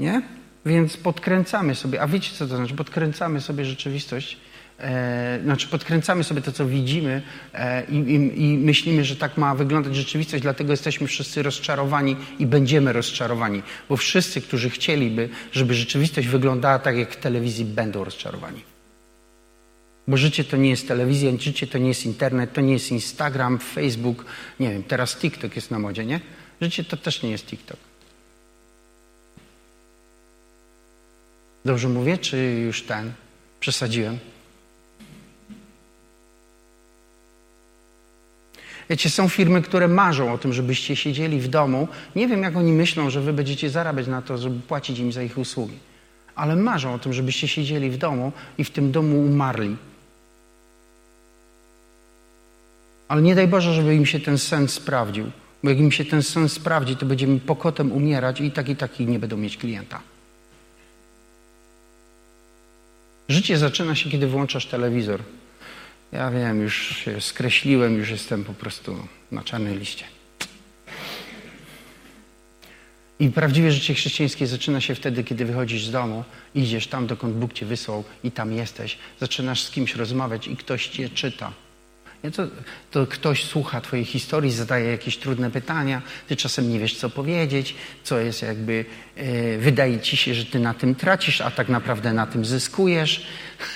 nie? 0.00 0.22
Więc 0.66 0.96
podkręcamy 0.96 1.74
sobie, 1.74 2.00
a 2.02 2.06
wiecie 2.06 2.30
co 2.34 2.46
to 2.46 2.56
znaczy? 2.56 2.74
Podkręcamy 2.74 3.40
sobie 3.40 3.64
rzeczywistość, 3.64 4.40
e, 4.82 5.40
znaczy 5.42 5.68
podkręcamy 5.68 6.24
sobie 6.24 6.42
to, 6.42 6.52
co 6.52 6.66
widzimy 6.66 7.22
e, 7.54 7.84
i, 7.84 7.96
i, 7.96 8.42
i, 8.42 8.58
myślimy, 8.58 9.04
że 9.04 9.16
tak 9.16 9.36
ma 9.36 9.54
wyglądać 9.54 9.96
rzeczywistość, 9.96 10.42
dlatego 10.42 10.72
jesteśmy 10.72 11.06
wszyscy 11.06 11.42
rozczarowani 11.42 12.16
i 12.38 12.46
będziemy 12.46 12.92
rozczarowani, 12.92 13.62
bo 13.88 13.96
wszyscy, 13.96 14.40
którzy 14.40 14.70
chcieliby, 14.70 15.28
żeby 15.52 15.74
rzeczywistość 15.74 16.28
wyglądała 16.28 16.78
tak, 16.78 16.96
jak 16.96 17.12
w 17.12 17.16
telewizji, 17.16 17.64
będą 17.64 18.04
rozczarowani. 18.04 18.62
Bo 20.08 20.16
życie 20.16 20.44
to 20.44 20.56
nie 20.56 20.70
jest 20.70 20.88
telewizja, 20.88 21.30
życie 21.38 21.66
to 21.66 21.78
nie 21.78 21.88
jest 21.88 22.06
internet, 22.06 22.52
to 22.52 22.60
nie 22.60 22.72
jest 22.72 22.92
Instagram, 22.92 23.58
Facebook, 23.58 24.24
nie 24.60 24.70
wiem, 24.70 24.82
teraz 24.82 25.16
TikTok 25.16 25.56
jest 25.56 25.70
na 25.70 25.78
modzie, 25.78 26.04
nie? 26.04 26.20
Życie 26.60 26.84
to 26.84 26.96
też 26.96 27.22
nie 27.22 27.30
jest 27.30 27.46
TikTok. 27.46 27.76
Dobrze 31.64 31.88
mówię, 31.88 32.18
czy 32.18 32.36
już 32.66 32.82
ten 32.82 33.12
przesadziłem? 33.60 34.18
Wiecie, 38.92 39.10
są 39.10 39.28
firmy, 39.28 39.62
które 39.62 39.88
marzą 39.88 40.32
o 40.32 40.38
tym, 40.38 40.52
żebyście 40.52 40.96
siedzieli 40.96 41.40
w 41.40 41.48
domu. 41.48 41.88
Nie 42.16 42.28
wiem, 42.28 42.42
jak 42.42 42.56
oni 42.56 42.72
myślą, 42.72 43.10
że 43.10 43.20
wy 43.20 43.32
będziecie 43.32 43.70
zarabiać 43.70 44.06
na 44.06 44.22
to, 44.22 44.38
żeby 44.38 44.60
płacić 44.60 44.98
im 44.98 45.12
za 45.12 45.22
ich 45.22 45.38
usługi. 45.38 45.78
Ale 46.34 46.56
marzą 46.56 46.94
o 46.94 46.98
tym, 46.98 47.12
żebyście 47.12 47.48
siedzieli 47.48 47.90
w 47.90 47.96
domu 47.96 48.32
i 48.58 48.64
w 48.64 48.70
tym 48.70 48.92
domu 48.92 49.20
umarli. 49.20 49.76
Ale 53.08 53.22
nie 53.22 53.34
daj 53.34 53.48
Boże, 53.48 53.74
żeby 53.74 53.94
im 53.94 54.06
się 54.06 54.20
ten 54.20 54.38
sen 54.38 54.68
sprawdził. 54.68 55.30
Bo 55.62 55.70
jak 55.70 55.78
im 55.78 55.92
się 55.92 56.04
ten 56.04 56.22
sen 56.22 56.48
sprawdzi, 56.48 56.96
to 56.96 57.06
będziemy 57.06 57.40
pokotem 57.40 57.92
umierać 57.92 58.40
i 58.40 58.50
tak 58.50 58.68
i 58.68 58.76
tak 58.76 59.00
nie 59.00 59.18
będą 59.18 59.36
mieć 59.36 59.56
klienta. 59.56 60.00
Życie 63.28 63.58
zaczyna 63.58 63.94
się, 63.94 64.10
kiedy 64.10 64.26
włączasz 64.26 64.66
telewizor. 64.66 65.20
Ja 66.12 66.30
wiem, 66.30 66.60
już 66.60 66.96
się 66.96 67.20
skreśliłem, 67.20 67.98
już 67.98 68.10
jestem 68.10 68.44
po 68.44 68.54
prostu 68.54 69.06
na 69.30 69.42
czarnej 69.42 69.78
liście. 69.78 70.04
I 73.20 73.28
prawdziwe 73.28 73.72
życie 73.72 73.94
chrześcijańskie 73.94 74.46
zaczyna 74.46 74.80
się 74.80 74.94
wtedy, 74.94 75.24
kiedy 75.24 75.44
wychodzisz 75.44 75.84
z 75.84 75.90
domu, 75.90 76.24
idziesz 76.54 76.86
tam, 76.86 77.06
dokąd 77.06 77.34
Bóg 77.34 77.52
cię 77.52 77.66
wysłał 77.66 78.04
i 78.24 78.30
tam 78.30 78.52
jesteś. 78.52 78.98
Zaczynasz 79.20 79.62
z 79.62 79.70
kimś 79.70 79.96
rozmawiać 79.96 80.48
i 80.48 80.56
ktoś 80.56 80.88
cię 80.88 81.08
czyta. 81.08 81.52
Nie, 82.24 82.30
to, 82.30 82.42
to 82.90 83.06
ktoś 83.06 83.44
słucha 83.44 83.80
twojej 83.80 84.04
historii, 84.04 84.52
zadaje 84.52 84.90
jakieś 84.90 85.16
trudne 85.16 85.50
pytania, 85.50 86.02
ty 86.28 86.36
czasem 86.36 86.70
nie 86.70 86.80
wiesz, 86.80 86.96
co 86.96 87.10
powiedzieć, 87.10 87.74
co 88.04 88.18
jest 88.18 88.42
jakby, 88.42 88.84
e, 89.16 89.58
wydaje 89.58 90.00
ci 90.00 90.16
się, 90.16 90.34
że 90.34 90.44
ty 90.44 90.58
na 90.58 90.74
tym 90.74 90.94
tracisz, 90.94 91.40
a 91.40 91.50
tak 91.50 91.68
naprawdę 91.68 92.12
na 92.12 92.26
tym 92.26 92.44
zyskujesz 92.44 93.26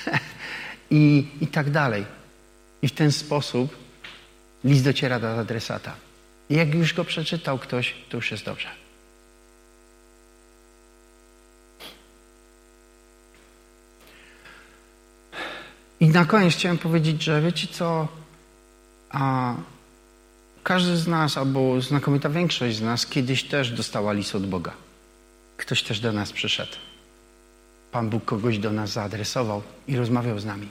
I, 0.90 1.26
i 1.40 1.46
tak 1.46 1.70
dalej. 1.70 2.15
I 2.82 2.88
w 2.88 2.92
ten 2.92 3.12
sposób 3.12 3.76
list 4.64 4.84
dociera 4.84 5.20
do 5.20 5.38
adresata. 5.38 5.94
I 6.50 6.54
jak 6.54 6.74
już 6.74 6.94
go 6.94 7.04
przeczytał 7.04 7.58
ktoś, 7.58 7.94
to 8.08 8.16
już 8.16 8.30
jest 8.30 8.44
dobrze. 8.44 8.68
I 16.00 16.08
na 16.08 16.24
koniec 16.24 16.54
chciałem 16.54 16.78
powiedzieć, 16.78 17.22
że 17.22 17.42
wiecie 17.42 17.66
co, 17.66 18.08
a 19.10 19.54
każdy 20.62 20.96
z 20.96 21.06
nas, 21.06 21.38
albo 21.38 21.80
znakomita 21.80 22.28
większość 22.28 22.76
z 22.76 22.82
nas, 22.82 23.06
kiedyś 23.06 23.44
też 23.44 23.70
dostała 23.70 24.12
list 24.12 24.34
od 24.34 24.46
Boga. 24.46 24.72
Ktoś 25.56 25.82
też 25.82 26.00
do 26.00 26.12
nas 26.12 26.32
przyszedł. 26.32 26.72
Pan 27.92 28.10
Bóg 28.10 28.24
kogoś 28.24 28.58
do 28.58 28.72
nas 28.72 28.90
zaadresował 28.90 29.62
i 29.88 29.96
rozmawiał 29.96 30.38
z 30.38 30.44
nami. 30.44 30.68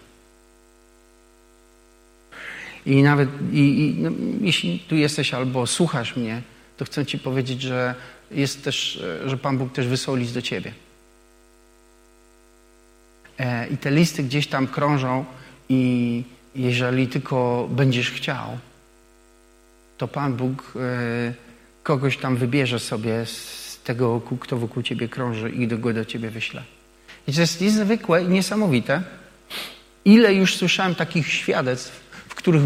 I 2.85 3.03
nawet 3.03 3.29
i, 3.51 3.59
i, 3.59 4.01
no, 4.01 4.11
jeśli 4.41 4.79
tu 4.79 4.95
jesteś 4.95 5.33
albo 5.33 5.67
słuchasz 5.67 6.15
mnie, 6.15 6.41
to 6.77 6.85
chcę 6.85 7.05
Ci 7.05 7.19
powiedzieć, 7.19 7.61
że 7.61 7.95
jest 8.31 8.63
też, 8.63 9.03
że 9.25 9.37
Pan 9.37 9.57
Bóg 9.57 9.73
też 9.73 9.87
wysłał 9.87 10.15
list 10.15 10.33
do 10.33 10.41
Ciebie. 10.41 10.73
E, 13.39 13.67
I 13.67 13.77
te 13.77 13.91
listy 13.91 14.23
gdzieś 14.23 14.47
tam 14.47 14.67
krążą 14.67 15.25
i 15.69 16.23
jeżeli 16.55 17.07
tylko 17.07 17.67
będziesz 17.71 18.11
chciał, 18.11 18.57
to 19.97 20.07
Pan 20.07 20.33
Bóg 20.33 20.73
e, 20.75 21.33
kogoś 21.83 22.17
tam 22.17 22.37
wybierze 22.37 22.79
sobie 22.79 23.25
z 23.25 23.79
tego, 23.83 24.21
kto 24.39 24.57
wokół 24.57 24.83
Ciebie 24.83 25.09
krąży 25.09 25.49
i 25.49 25.67
go 25.67 25.93
do 25.93 26.05
Ciebie 26.05 26.29
wyśle. 26.29 26.63
I 27.27 27.33
to 27.33 27.41
jest 27.41 27.61
niezwykłe 27.61 28.23
i 28.23 28.27
niesamowite. 28.27 29.01
Ile 30.05 30.33
już 30.33 30.55
słyszałem 30.55 30.95
takich 30.95 31.27
świadectw, 31.27 32.04
których 32.45 32.63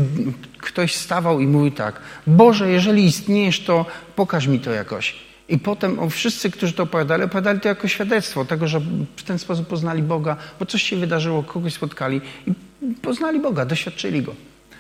ktoś 0.58 0.96
stawał 0.96 1.40
i 1.40 1.48
mówił 1.48 1.72
tak: 1.72 2.00
Boże, 2.28 2.70
jeżeli 2.70 3.06
istniejesz, 3.06 3.60
to 3.60 3.86
pokaż 4.16 4.48
mi 4.48 4.60
to 4.60 4.72
jakoś. 4.72 5.16
I 5.50 5.60
potem 5.60 6.10
wszyscy, 6.10 6.52
którzy 6.52 6.74
to 6.74 6.84
opowiadali, 6.84 7.24
opowiadali 7.24 7.60
to 7.60 7.68
jako 7.68 7.88
świadectwo 7.88 8.46
tego, 8.46 8.68
że 8.68 8.82
w 9.16 9.24
ten 9.24 9.40
sposób 9.40 9.68
poznali 9.68 10.04
Boga, 10.04 10.38
bo 10.60 10.66
coś 10.66 10.84
się 10.84 10.98
wydarzyło, 10.98 11.44
kogoś 11.44 11.74
spotkali 11.74 12.22
i 12.48 12.54
poznali 13.02 13.40
Boga, 13.40 13.66
doświadczyli 13.66 14.22
Go. 14.22 14.32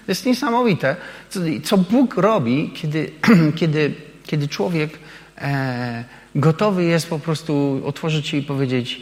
To 0.05 0.11
jest 0.11 0.25
niesamowite, 0.25 0.95
co, 1.29 1.39
co 1.63 1.77
Bóg 1.77 2.17
robi, 2.17 2.71
kiedy, 2.75 3.11
kiedy, 3.59 3.93
kiedy 4.25 4.47
człowiek 4.47 4.99
e, 5.37 6.03
gotowy 6.35 6.83
jest 6.83 7.09
po 7.09 7.19
prostu 7.19 7.81
otworzyć 7.85 8.27
się 8.27 8.37
i 8.37 8.43
powiedzieć: 8.43 9.01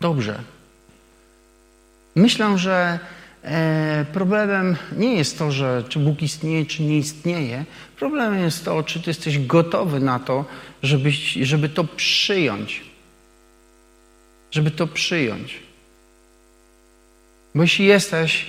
Dobrze. 0.00 0.38
Myślę, 2.16 2.58
że 2.58 2.98
problemem 4.12 4.76
nie 4.96 5.14
jest 5.14 5.38
to, 5.38 5.52
że 5.52 5.84
czy 5.88 5.98
Bóg 5.98 6.22
istnieje, 6.22 6.66
czy 6.66 6.82
nie 6.82 6.98
istnieje. 6.98 7.64
Problemem 7.96 8.40
jest 8.40 8.64
to, 8.64 8.82
czy 8.82 9.00
ty 9.00 9.10
jesteś 9.10 9.46
gotowy 9.46 10.00
na 10.00 10.18
to, 10.18 10.44
żebyś, 10.82 11.32
żeby 11.32 11.68
to 11.68 11.84
przyjąć. 11.84 12.82
Żeby 14.50 14.70
to 14.70 14.86
przyjąć. 14.86 15.58
Bo 17.54 17.62
jeśli 17.62 17.86
jesteś, 17.86 18.46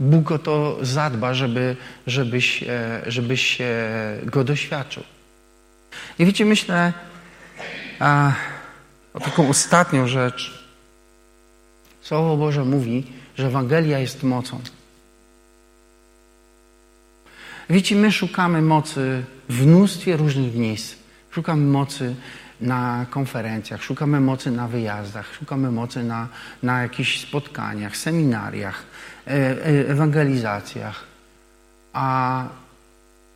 Bóg 0.00 0.32
o 0.32 0.38
to 0.38 0.78
zadba, 0.82 1.34
żeby, 1.34 1.76
żebyś, 2.06 2.62
e, 2.62 3.02
żebyś 3.06 3.58
go 4.24 4.44
doświadczył. 4.44 5.02
I 6.18 6.26
wiecie, 6.26 6.44
myślę 6.44 6.92
a, 7.98 8.32
o 9.14 9.20
taką 9.20 9.48
ostatnią 9.48 10.08
rzecz, 10.08 10.65
Słowo 12.06 12.36
Boże 12.36 12.64
mówi, 12.64 13.04
że 13.38 13.46
Ewangelia 13.46 13.98
jest 13.98 14.22
mocą. 14.22 14.60
Wiecie, 17.70 17.96
my 17.96 18.12
szukamy 18.12 18.62
mocy 18.62 19.24
w 19.48 19.66
mnóstwie 19.66 20.16
różnych 20.16 20.54
miejsc. 20.54 20.94
Szukamy 21.30 21.66
mocy 21.66 22.14
na 22.60 23.06
konferencjach, 23.10 23.82
szukamy 23.82 24.20
mocy 24.20 24.50
na 24.50 24.68
wyjazdach, 24.68 25.34
szukamy 25.34 25.70
mocy 25.70 26.04
na, 26.04 26.28
na 26.62 26.82
jakichś 26.82 27.20
spotkaniach, 27.20 27.96
seminariach, 27.96 28.82
e, 29.26 29.30
e, 29.30 29.88
ewangelizacjach. 29.88 31.04
A 31.92 32.44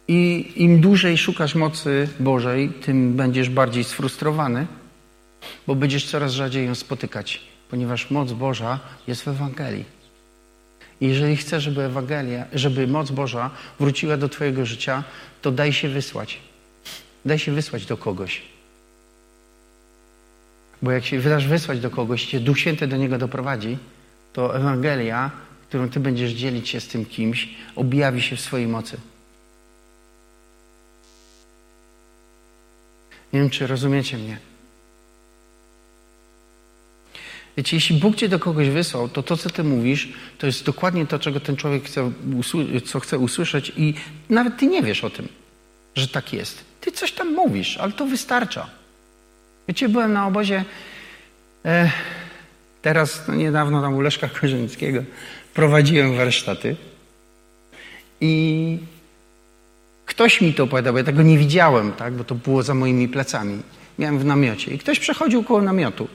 i 0.09 0.53
im 0.57 0.81
dłużej 0.81 1.19
szukasz 1.19 1.55
mocy 1.55 2.09
Bożej, 2.21 2.69
tym 2.69 3.17
będziesz 3.17 3.49
bardziej 3.49 3.85
sfrustrowany, 3.85 4.67
bo 5.67 5.75
będziesz 5.75 6.11
coraz 6.11 6.33
rzadziej 6.33 6.67
ją 6.67 6.75
spotykać 6.75 7.50
ponieważ 7.71 8.11
moc 8.11 8.33
Boża 8.33 8.81
jest 9.07 9.23
w 9.23 9.29
Ewangelii. 9.29 9.85
I 11.01 11.07
jeżeli 11.07 11.37
chcesz, 11.37 11.65
żeby 11.65 11.83
Ewangelia, 11.83 12.45
żeby 12.53 12.87
moc 12.87 13.11
Boża 13.11 13.51
wróciła 13.81 14.17
do 14.17 14.29
Twojego 14.29 14.67
życia, 14.67 15.05
to 15.43 15.53
daj 15.53 15.73
się 15.73 15.89
wysłać. 15.89 16.41
Daj 17.25 17.39
się 17.39 17.53
wysłać 17.53 17.87
do 17.87 17.97
kogoś. 17.97 18.43
Bo 20.83 20.91
jak 20.91 21.05
się 21.05 21.21
wydasz 21.21 21.47
wysłać 21.47 21.81
do 21.81 21.91
kogoś, 21.91 22.27
cię 22.27 22.41
Duch 22.41 22.59
Święty 22.59 22.87
do 22.87 22.97
niego 22.97 23.19
doprowadzi, 23.19 23.79
to 24.33 24.57
Ewangelia, 24.57 25.31
którą 25.69 25.89
Ty 25.89 26.01
będziesz 26.01 26.33
dzielić 26.33 26.69
się 26.69 26.81
z 26.81 26.89
tym 26.89 27.05
kimś, 27.05 27.49
objawi 27.77 28.23
się 28.23 28.37
w 28.37 28.41
swojej 28.41 28.69
mocy. 28.69 28.97
Nie 33.33 33.41
wiem, 33.41 33.51
czy 33.51 33.67
rozumiecie 33.67 34.17
mnie. 34.17 34.50
Wiecie, 37.61 37.77
jeśli 37.77 37.97
Bóg 37.97 38.17
cię 38.17 38.29
do 38.29 38.39
kogoś 38.39 38.69
wysłał, 38.69 39.09
to 39.09 39.23
to, 39.23 39.37
co 39.37 39.51
ty 39.51 39.65
mówisz, 39.65 40.09
to 40.39 40.47
jest 40.47 40.65
dokładnie 40.65 41.07
to, 41.07 41.19
czego 41.19 41.41
ten 41.41 41.57
człowiek 41.57 41.85
chce, 41.85 42.13
co 42.85 43.01
chce 43.01 43.19
usłyszeć 43.19 43.73
i 43.77 43.95
nawet 44.31 44.57
ty 44.57 44.67
nie 44.67 44.83
wiesz 44.83 45.05
o 45.05 45.11
tym, 45.11 45.29
że 45.95 46.09
tak 46.09 46.33
jest. 46.33 46.65
Ty 46.81 46.93
coś 46.93 47.13
tam 47.13 47.35
mówisz, 47.35 47.77
ale 47.77 47.93
to 47.93 48.07
wystarcza. 48.07 48.71
Wiecie, 49.69 49.89
byłem 49.89 50.13
na 50.13 50.27
obozie 50.27 50.65
e, 51.65 51.91
teraz, 52.83 53.29
no 53.29 53.35
niedawno 53.35 53.83
tam 53.83 53.95
u 53.95 54.01
Leszka 54.01 54.29
Korzyńskiego 54.29 55.03
prowadziłem 55.55 56.17
warsztaty 56.17 56.77
i 58.21 58.79
ktoś 60.07 60.41
mi 60.41 60.55
to 60.55 60.65
opowiadał, 60.65 60.93
bo 60.93 60.99
ja 60.99 61.05
tego 61.05 61.23
nie 61.23 61.39
widziałem, 61.39 61.93
tak, 61.93 62.15
bo 62.15 62.25
to 62.25 62.35
było 62.35 62.63
za 62.63 62.75
moimi 62.75 63.09
plecami. 63.09 63.63
Miałem 63.99 64.19
w 64.19 64.25
namiocie 64.25 64.75
i 64.75 64.79
ktoś 64.79 64.99
przechodził 64.99 65.45
koło 65.45 65.63
namiotu 65.63 66.09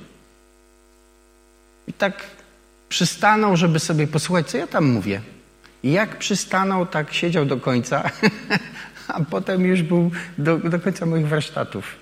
i 1.88 1.94
tak 1.94 2.24
przystanął, 2.90 3.58
żeby 3.58 3.80
sobie 3.80 4.08
posłuchać, 4.08 4.48
co 4.48 4.58
ja 4.58 4.68
tam 4.68 4.86
mówię. 4.86 5.22
I 5.84 5.92
jak 5.92 6.18
przystanął, 6.18 6.86
tak 6.86 7.14
siedział 7.14 7.46
do 7.46 7.58
końca, 7.58 8.10
a 9.08 9.20
potem 9.24 9.66
już 9.66 9.82
był 9.82 10.12
do, 10.38 10.58
do 10.58 10.80
końca 10.80 11.06
moich 11.06 11.28
warsztatów. 11.28 11.96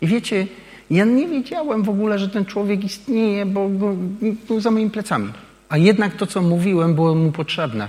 I 0.00 0.06
wiecie, 0.06 0.46
ja 0.90 1.04
nie 1.04 1.28
wiedziałem 1.28 1.82
w 1.82 1.88
ogóle, 1.88 2.18
że 2.18 2.28
ten 2.28 2.44
człowiek 2.44 2.84
istnieje, 2.84 3.46
bo 3.46 3.68
był 4.48 4.60
za 4.60 4.70
moimi 4.70 4.90
plecami. 4.90 5.32
A 5.68 5.78
jednak 5.78 6.16
to, 6.16 6.26
co 6.26 6.42
mówiłem, 6.42 6.94
było 6.94 7.14
mu 7.14 7.32
potrzebne. 7.32 7.88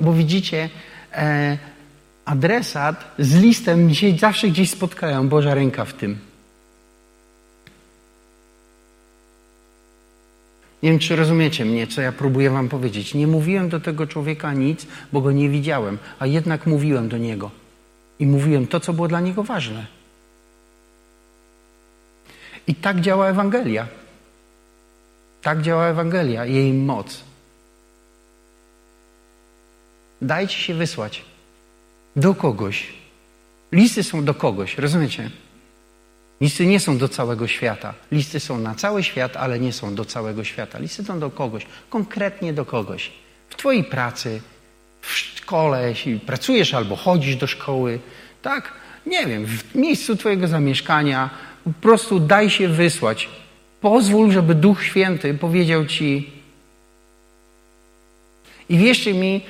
Bo 0.00 0.12
widzicie, 0.12 0.68
e, 1.12 1.58
adresat 2.24 3.04
z 3.18 3.34
listem 3.34 3.88
dzisiaj 3.88 4.18
zawsze 4.18 4.48
gdzieś 4.48 4.70
spotkają. 4.70 5.28
Boża 5.28 5.54
ręka 5.54 5.84
w 5.84 5.92
tym. 5.92 6.18
Nie 10.86 10.92
wiem, 10.92 11.00
czy 11.00 11.16
rozumiecie 11.16 11.64
mnie, 11.64 11.86
co 11.86 12.00
ja 12.00 12.12
próbuję 12.12 12.50
wam 12.50 12.68
powiedzieć. 12.68 13.14
Nie 13.14 13.26
mówiłem 13.26 13.68
do 13.68 13.80
tego 13.80 14.06
człowieka 14.06 14.52
nic, 14.52 14.86
bo 15.12 15.20
go 15.20 15.32
nie 15.32 15.48
widziałem, 15.48 15.98
a 16.18 16.26
jednak 16.26 16.66
mówiłem 16.66 17.08
do 17.08 17.18
niego. 17.18 17.50
I 18.18 18.26
mówiłem 18.26 18.66
to, 18.66 18.80
co 18.80 18.92
było 18.92 19.08
dla 19.08 19.20
niego 19.20 19.42
ważne. 19.42 19.86
I 22.66 22.74
tak 22.74 23.00
działa 23.00 23.28
Ewangelia. 23.28 23.86
Tak 25.42 25.62
działa 25.62 25.86
Ewangelia, 25.86 26.44
jej 26.44 26.72
moc. 26.72 27.24
Dajcie 30.22 30.56
się 30.58 30.74
wysłać 30.74 31.24
do 32.16 32.34
kogoś. 32.34 32.92
Listy 33.72 34.02
są 34.02 34.24
do 34.24 34.34
kogoś, 34.34 34.78
rozumiecie? 34.78 35.30
Listy 36.40 36.66
nie 36.66 36.80
są 36.80 36.98
do 36.98 37.08
całego 37.08 37.46
świata. 37.48 37.94
Listy 38.12 38.40
są 38.40 38.58
na 38.58 38.74
cały 38.74 39.02
świat, 39.02 39.36
ale 39.36 39.58
nie 39.58 39.72
są 39.72 39.94
do 39.94 40.04
całego 40.04 40.44
świata. 40.44 40.78
Listy 40.78 41.04
są 41.04 41.20
do 41.20 41.30
kogoś, 41.30 41.66
konkretnie 41.90 42.52
do 42.52 42.64
kogoś. 42.64 43.12
W 43.50 43.56
Twojej 43.56 43.84
pracy, 43.84 44.40
w 45.00 45.12
szkole, 45.12 45.88
jeśli 45.88 46.20
pracujesz 46.20 46.74
albo 46.74 46.96
chodzisz 46.96 47.36
do 47.36 47.46
szkoły, 47.46 47.98
tak? 48.42 48.72
Nie 49.06 49.26
wiem, 49.26 49.46
w 49.46 49.74
miejscu 49.74 50.16
Twojego 50.16 50.48
zamieszkania, 50.48 51.30
po 51.64 51.70
prostu 51.70 52.20
daj 52.20 52.50
się 52.50 52.68
wysłać. 52.68 53.28
Pozwól, 53.80 54.32
żeby 54.32 54.54
Duch 54.54 54.84
Święty 54.84 55.34
powiedział 55.34 55.86
Ci. 55.86 56.30
I 58.68 58.78
wierzcie 58.78 59.14
mi, 59.14 59.40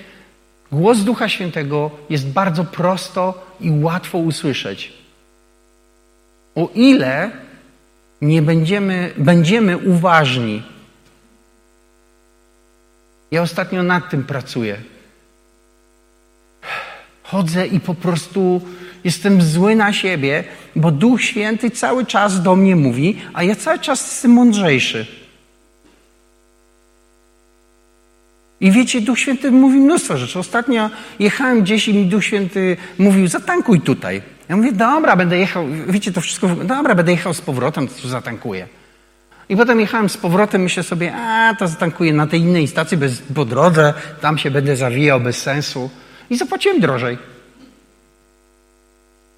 głos 0.72 0.98
Ducha 0.98 1.28
Świętego 1.28 1.90
jest 2.10 2.28
bardzo 2.28 2.64
prosto 2.64 3.46
i 3.60 3.70
łatwo 3.70 4.18
usłyszeć. 4.18 4.92
O 6.56 6.70
ile 6.74 7.30
nie 8.20 8.42
będziemy, 8.42 9.12
będziemy 9.16 9.78
uważni. 9.78 10.62
Ja 13.30 13.42
ostatnio 13.42 13.82
nad 13.82 14.10
tym 14.10 14.24
pracuję. 14.24 14.76
Chodzę 17.22 17.66
i 17.66 17.80
po 17.80 17.94
prostu 17.94 18.60
jestem 19.04 19.42
zły 19.42 19.76
na 19.76 19.92
siebie, 19.92 20.44
bo 20.76 20.90
Duch 20.90 21.22
Święty 21.22 21.70
cały 21.70 22.06
czas 22.06 22.42
do 22.42 22.56
mnie 22.56 22.76
mówi, 22.76 23.22
a 23.34 23.42
ja 23.42 23.54
cały 23.54 23.78
czas 23.78 24.06
jestem 24.06 24.30
mądrzejszy. 24.30 25.06
I 28.60 28.70
wiecie, 28.70 29.00
Duch 29.00 29.18
Święty 29.18 29.50
mówi 29.50 29.78
mnóstwo 29.78 30.16
rzeczy. 30.16 30.38
Ostatnio 30.38 30.90
jechałem 31.18 31.62
gdzieś 31.62 31.88
i 31.88 31.94
mi 31.94 32.06
Duch 32.06 32.24
Święty 32.24 32.76
mówił, 32.98 33.28
zatankuj 33.28 33.80
tutaj. 33.80 34.22
Ja 34.48 34.56
mówię, 34.56 34.72
dobra, 34.72 35.16
będę 35.16 35.38
jechał, 35.38 35.66
wiecie, 35.88 36.12
to 36.12 36.20
wszystko, 36.20 36.48
dobra, 36.48 36.94
będę 36.94 37.12
jechał 37.12 37.34
z 37.34 37.40
powrotem, 37.40 37.88
to 37.88 38.08
zatankuję. 38.08 38.68
I 39.48 39.56
potem 39.56 39.80
jechałem 39.80 40.08
z 40.08 40.16
powrotem, 40.16 40.62
myślę 40.62 40.82
sobie, 40.82 41.14
a 41.14 41.54
to 41.58 41.68
zatankuję 41.68 42.12
na 42.12 42.26
tej 42.26 42.40
innej 42.40 42.66
stacji 42.66 42.96
bez, 42.96 43.22
po 43.34 43.44
drodze, 43.44 43.94
tam 44.20 44.38
się 44.38 44.50
będę 44.50 44.76
zawijał 44.76 45.20
bez 45.20 45.42
sensu. 45.42 45.90
I 46.30 46.36
zapłaciłem 46.36 46.80
drożej. 46.80 47.18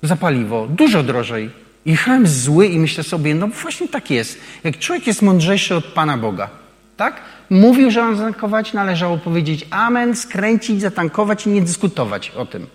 Za 0.02 0.16
paliwo, 0.16 0.66
dużo 0.70 1.02
drożej. 1.02 1.50
Jechałem 1.86 2.26
zły 2.26 2.66
i 2.66 2.78
myślę 2.78 3.04
sobie, 3.04 3.34
no 3.34 3.48
właśnie 3.48 3.88
tak 3.88 4.10
jest. 4.10 4.38
Jak 4.64 4.78
człowiek 4.78 5.06
jest 5.06 5.22
mądrzejszy 5.22 5.74
od 5.74 5.84
Pana 5.84 6.18
Boga, 6.18 6.50
tak? 6.96 7.20
Mówił, 7.50 7.90
że 7.90 8.02
mam 8.02 8.16
zatankować, 8.16 8.72
należało 8.72 9.18
powiedzieć 9.18 9.66
amen, 9.70 10.16
skręcić, 10.16 10.80
zatankować 10.80 11.46
i 11.46 11.50
nie 11.50 11.62
dyskutować 11.62 12.30
o 12.30 12.46
tym. 12.46 12.66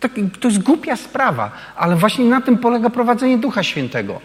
Tak, 0.00 0.12
to 0.40 0.48
jest 0.48 0.62
głupia 0.62 0.96
sprawa, 0.96 1.50
ale 1.76 1.96
właśnie 1.96 2.24
na 2.24 2.40
tym 2.40 2.58
polega 2.58 2.90
prowadzenie 2.90 3.38
Ducha 3.38 3.62
Świętego. 3.62 4.20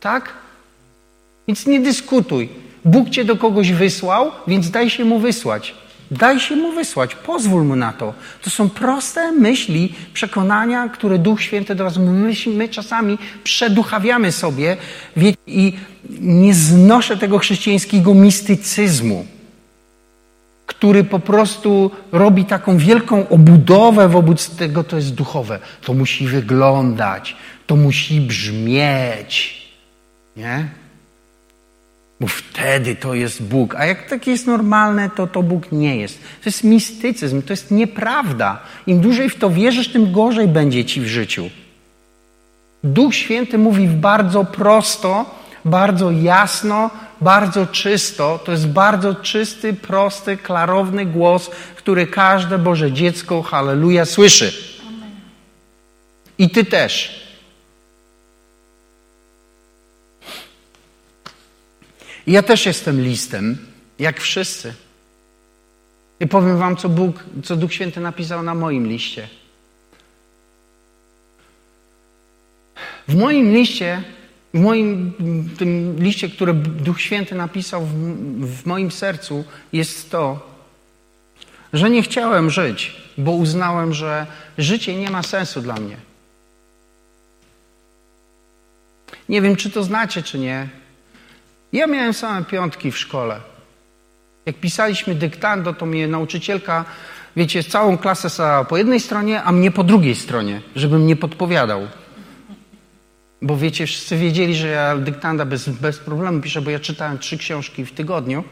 Tak? 0.00 0.32
Więc 1.48 1.66
nie 1.66 1.80
dyskutuj. 1.80 2.48
Bóg 2.84 3.10
cię 3.10 3.24
do 3.24 3.36
kogoś 3.36 3.72
wysłał, 3.72 4.32
więc 4.46 4.70
daj 4.70 4.90
się 4.90 5.04
mu 5.04 5.18
wysłać. 5.18 5.74
Daj 6.10 6.40
się 6.40 6.56
mu 6.56 6.72
wysłać, 6.72 7.14
pozwól 7.14 7.64
mu 7.64 7.76
na 7.76 7.92
to. 7.92 8.14
To 8.42 8.50
są 8.50 8.70
proste 8.70 9.32
myśli, 9.32 9.94
przekonania, 10.12 10.88
które 10.88 11.18
Duch 11.18 11.42
Święty 11.42 11.74
do 11.74 11.84
nas 11.84 11.96
my, 11.96 12.32
my 12.46 12.68
czasami 12.68 13.18
przeduchawiamy 13.44 14.32
sobie 14.32 14.76
i 15.46 15.72
nie 16.20 16.54
znoszę 16.54 17.16
tego 17.16 17.38
chrześcijańskiego 17.38 18.14
mistycyzmu, 18.14 19.26
który 20.78 21.04
po 21.04 21.18
prostu 21.18 21.90
robi 22.12 22.44
taką 22.44 22.78
wielką 22.78 23.28
obudowę 23.28 24.08
wobec 24.08 24.56
tego, 24.56 24.84
to 24.84 24.96
jest 24.96 25.14
duchowe. 25.14 25.58
To 25.82 25.94
musi 25.94 26.26
wyglądać, 26.26 27.36
to 27.66 27.76
musi 27.76 28.20
brzmieć. 28.20 29.64
Nie? 30.36 30.68
Bo 32.20 32.26
wtedy 32.26 32.96
to 32.96 33.14
jest 33.14 33.42
Bóg. 33.42 33.74
A 33.74 33.86
jak 33.86 34.08
tak 34.08 34.26
jest 34.26 34.46
normalne, 34.46 35.10
to 35.10 35.26
to 35.26 35.42
Bóg 35.42 35.72
nie 35.72 35.96
jest. 35.96 36.18
To 36.18 36.48
jest 36.48 36.64
mistycyzm, 36.64 37.42
to 37.42 37.52
jest 37.52 37.70
nieprawda. 37.70 38.62
Im 38.86 39.00
dłużej 39.00 39.30
w 39.30 39.36
to 39.36 39.50
wierzysz, 39.50 39.92
tym 39.92 40.12
gorzej 40.12 40.48
będzie 40.48 40.84
ci 40.84 41.00
w 41.00 41.06
życiu. 41.06 41.50
Duch 42.84 43.14
Święty 43.14 43.58
mówi 43.58 43.88
bardzo 43.88 44.44
prosto, 44.44 45.43
bardzo 45.64 46.10
jasno, 46.10 46.90
bardzo 47.20 47.66
czysto. 47.66 48.40
To 48.44 48.52
jest 48.52 48.68
bardzo 48.68 49.14
czysty, 49.14 49.74
prosty, 49.74 50.36
klarowny 50.36 51.06
głos, 51.06 51.50
który 51.76 52.06
każde 52.06 52.58
Boże 52.58 52.92
dziecko, 52.92 53.42
halleluja, 53.42 54.04
słyszy. 54.04 54.52
I 56.38 56.50
ty 56.50 56.64
też. 56.64 57.24
ja 62.26 62.42
też 62.42 62.66
jestem 62.66 63.00
listem, 63.00 63.58
jak 63.98 64.20
wszyscy. 64.20 64.74
I 66.20 66.26
powiem 66.26 66.58
wam, 66.58 66.76
co 66.76 66.88
Bóg, 66.88 67.24
co 67.44 67.56
Duch 67.56 67.72
Święty 67.72 68.00
napisał 68.00 68.42
na 68.42 68.54
moim 68.54 68.86
liście. 68.86 69.28
W 73.08 73.14
moim 73.14 73.52
liście, 73.52 74.02
w 74.54 74.60
moim 74.60 75.12
tym 75.58 75.96
liście, 75.98 76.28
który 76.28 76.54
Duch 76.54 77.00
Święty 77.00 77.34
napisał 77.34 77.86
w, 77.86 77.94
w 78.46 78.66
moim 78.66 78.90
sercu, 78.90 79.44
jest 79.72 80.10
to, 80.10 80.54
że 81.72 81.90
nie 81.90 82.02
chciałem 82.02 82.50
żyć, 82.50 82.96
bo 83.18 83.30
uznałem, 83.32 83.94
że 83.94 84.26
życie 84.58 84.96
nie 84.96 85.10
ma 85.10 85.22
sensu 85.22 85.62
dla 85.62 85.74
mnie. 85.74 85.96
Nie 89.28 89.42
wiem, 89.42 89.56
czy 89.56 89.70
to 89.70 89.82
znacie, 89.82 90.22
czy 90.22 90.38
nie, 90.38 90.68
ja 91.72 91.86
miałem 91.86 92.14
same 92.14 92.44
piątki 92.44 92.90
w 92.90 92.98
szkole. 92.98 93.40
Jak 94.46 94.56
pisaliśmy 94.56 95.14
dyktando, 95.14 95.72
to 95.72 95.86
mnie 95.86 96.08
nauczycielka, 96.08 96.84
wiecie, 97.36 97.64
całą 97.64 97.98
klasę 97.98 98.30
stała 98.30 98.64
po 98.64 98.76
jednej 98.76 99.00
stronie, 99.00 99.42
a 99.42 99.52
mnie 99.52 99.70
po 99.70 99.84
drugiej 99.84 100.14
stronie, 100.14 100.60
żebym 100.76 101.06
nie 101.06 101.16
podpowiadał. 101.16 101.88
Bo 103.44 103.56
wiecie, 103.56 103.86
wszyscy 103.86 104.16
wiedzieli, 104.16 104.56
że 104.56 104.68
ja 104.68 104.96
dyktanda 104.96 105.44
bez, 105.44 105.68
bez 105.68 105.98
problemu 105.98 106.40
piszę, 106.40 106.62
bo 106.62 106.70
ja 106.70 106.80
czytałem 106.80 107.18
trzy 107.18 107.38
książki 107.38 107.84
w 107.84 107.92
tygodniu. 107.92 108.44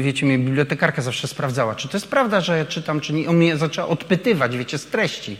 Wiecie, 0.00 0.26
mnie 0.26 0.38
bibliotekarka 0.38 1.02
zawsze 1.02 1.28
sprawdzała, 1.28 1.74
czy 1.74 1.88
to 1.88 1.96
jest 1.96 2.08
prawda, 2.08 2.40
że 2.40 2.58
ja 2.58 2.64
czytam, 2.64 3.00
czy 3.00 3.12
nie. 3.12 3.28
On 3.28 3.36
mnie 3.36 3.56
zaczęła 3.56 3.88
odpytywać, 3.88 4.56
wiecie, 4.56 4.78
z 4.78 4.86
treści. 4.86 5.36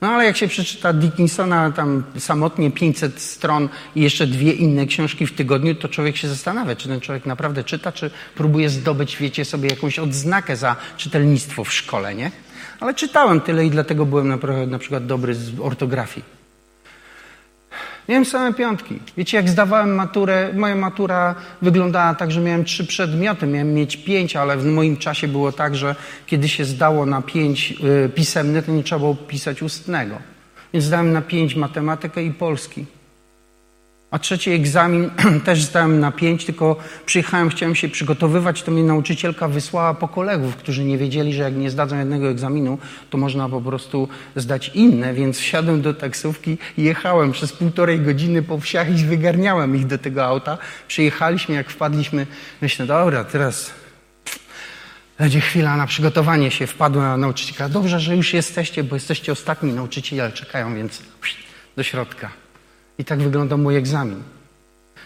No 0.00 0.08
ale 0.08 0.24
jak 0.24 0.36
się 0.36 0.48
przeczyta 0.48 0.92
Dickinsona 0.92 1.70
tam 1.70 2.04
samotnie 2.18 2.70
500 2.70 3.20
stron 3.20 3.68
i 3.96 4.00
jeszcze 4.00 4.26
dwie 4.26 4.52
inne 4.52 4.86
książki 4.86 5.26
w 5.26 5.34
tygodniu, 5.34 5.74
to 5.74 5.88
człowiek 5.88 6.16
się 6.16 6.28
zastanawia, 6.28 6.76
czy 6.76 6.88
ten 6.88 7.00
człowiek 7.00 7.26
naprawdę 7.26 7.64
czyta, 7.64 7.92
czy 7.92 8.10
próbuje 8.34 8.70
zdobyć, 8.70 9.16
wiecie, 9.16 9.44
sobie 9.44 9.68
jakąś 9.68 9.98
odznakę 9.98 10.56
za 10.56 10.76
czytelnictwo 10.96 11.64
w 11.64 11.72
szkole, 11.72 12.14
nie? 12.14 12.30
Ale 12.80 12.94
czytałem 12.94 13.40
tyle 13.40 13.66
i 13.66 13.70
dlatego 13.70 14.06
byłem 14.06 14.28
na, 14.28 14.38
na 14.66 14.78
przykład 14.78 15.06
dobry 15.06 15.34
z 15.34 15.60
ortografii. 15.60 16.39
Miałem 18.10 18.24
same 18.24 18.54
piątki. 18.54 18.98
Wiecie, 19.16 19.36
jak 19.36 19.48
zdawałem 19.48 19.94
maturę, 19.94 20.52
moja 20.54 20.76
matura 20.76 21.34
wyglądała 21.62 22.14
tak, 22.14 22.30
że 22.30 22.40
miałem 22.40 22.64
trzy 22.64 22.86
przedmioty, 22.86 23.46
miałem 23.46 23.74
mieć 23.74 23.96
pięć, 23.96 24.36
ale 24.36 24.56
w 24.56 24.66
moim 24.66 24.96
czasie 24.96 25.28
było 25.28 25.52
tak, 25.52 25.76
że 25.76 25.96
kiedy 26.26 26.48
się 26.48 26.64
zdało 26.64 27.06
na 27.06 27.22
pięć 27.22 27.74
y, 28.06 28.08
pisemne, 28.08 28.62
to 28.62 28.72
nie 28.72 28.82
trzeba 28.82 28.98
było 28.98 29.14
pisać 29.14 29.62
ustnego. 29.62 30.18
Więc 30.72 30.84
zdałem 30.84 31.12
na 31.12 31.22
pięć 31.22 31.54
matematykę 31.54 32.22
i 32.22 32.30
polski. 32.30 32.86
A 34.10 34.18
trzeci 34.18 34.50
egzamin 34.50 35.10
też 35.44 35.62
zdałem 35.62 36.00
na 36.00 36.12
pięć, 36.12 36.44
tylko 36.44 36.76
przyjechałem, 37.06 37.48
chciałem 37.50 37.74
się 37.74 37.88
przygotowywać, 37.88 38.62
to 38.62 38.70
mnie 38.70 38.82
nauczycielka 38.82 39.48
wysłała 39.48 39.94
po 39.94 40.08
kolegów, 40.08 40.56
którzy 40.56 40.84
nie 40.84 40.98
wiedzieli, 40.98 41.34
że 41.34 41.42
jak 41.42 41.56
nie 41.56 41.70
zdadzą 41.70 41.98
jednego 41.98 42.28
egzaminu, 42.28 42.78
to 43.10 43.18
można 43.18 43.48
po 43.48 43.60
prostu 43.60 44.08
zdać 44.36 44.70
inne, 44.74 45.14
więc 45.14 45.38
wsiadłem 45.38 45.82
do 45.82 45.94
taksówki 45.94 46.58
i 46.78 46.82
jechałem 46.82 47.32
przez 47.32 47.52
półtorej 47.52 48.00
godziny 48.00 48.42
po 48.42 48.58
wsiach 48.58 48.90
i 48.90 49.04
wygarniałem 49.04 49.76
ich 49.76 49.86
do 49.86 49.98
tego 49.98 50.24
auta. 50.24 50.58
Przyjechaliśmy, 50.88 51.54
jak 51.54 51.70
wpadliśmy, 51.70 52.26
myślę, 52.62 52.86
dobra, 52.86 53.24
teraz 53.24 53.70
będzie 55.18 55.40
chwila 55.40 55.76
na 55.76 55.86
przygotowanie 55.86 56.50
się. 56.50 56.66
Wpadłem 56.66 57.04
na 57.04 57.16
nauczycielka. 57.16 57.68
Dobrze, 57.68 58.00
że 58.00 58.16
już 58.16 58.34
jesteście, 58.34 58.84
bo 58.84 58.96
jesteście 58.96 59.32
ostatni 59.32 59.72
nauczyciele, 59.72 60.32
czekają, 60.32 60.74
więc 60.74 61.02
do 61.76 61.82
środka. 61.82 62.39
I 63.00 63.04
tak 63.04 63.22
wyglądał 63.22 63.58
mój 63.58 63.76
egzamin. 63.76 64.22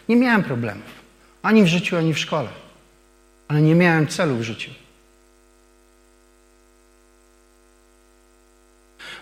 Nie 0.09 0.17
miałem 0.17 0.43
problemów. 0.43 0.91
Ani 1.43 1.63
w 1.63 1.67
życiu, 1.67 1.97
ani 1.97 2.15
w 2.15 2.19
szkole. 2.19 2.49
Ale 3.49 3.63
nie 3.63 3.75
miałem 3.75 4.07
celu 4.07 4.37
w 4.37 4.43
życiu. 4.43 4.71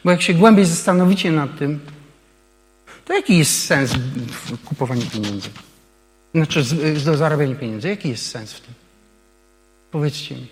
Bo 0.05 0.11
jak 0.11 0.23
się 0.23 0.35
głębiej 0.35 0.65
zastanowicie 0.65 1.33
nad 1.33 1.59
tym, 1.59 1.81
to 3.05 3.15
jaki 3.15 3.39
jest 3.39 3.67
sens 3.67 3.93
w 4.29 4.65
kupowaniu 4.65 5.07
pieniędzy? 5.07 5.49
Znaczy, 6.35 6.65
do 7.05 7.17
zarabiania 7.17 7.55
pieniędzy. 7.55 7.89
Jaki 7.89 8.09
jest 8.09 8.31
sens 8.31 8.53
w 8.53 8.61
tym? 8.61 8.75
Powiedzcie 9.91 10.35
mi. 10.35 10.47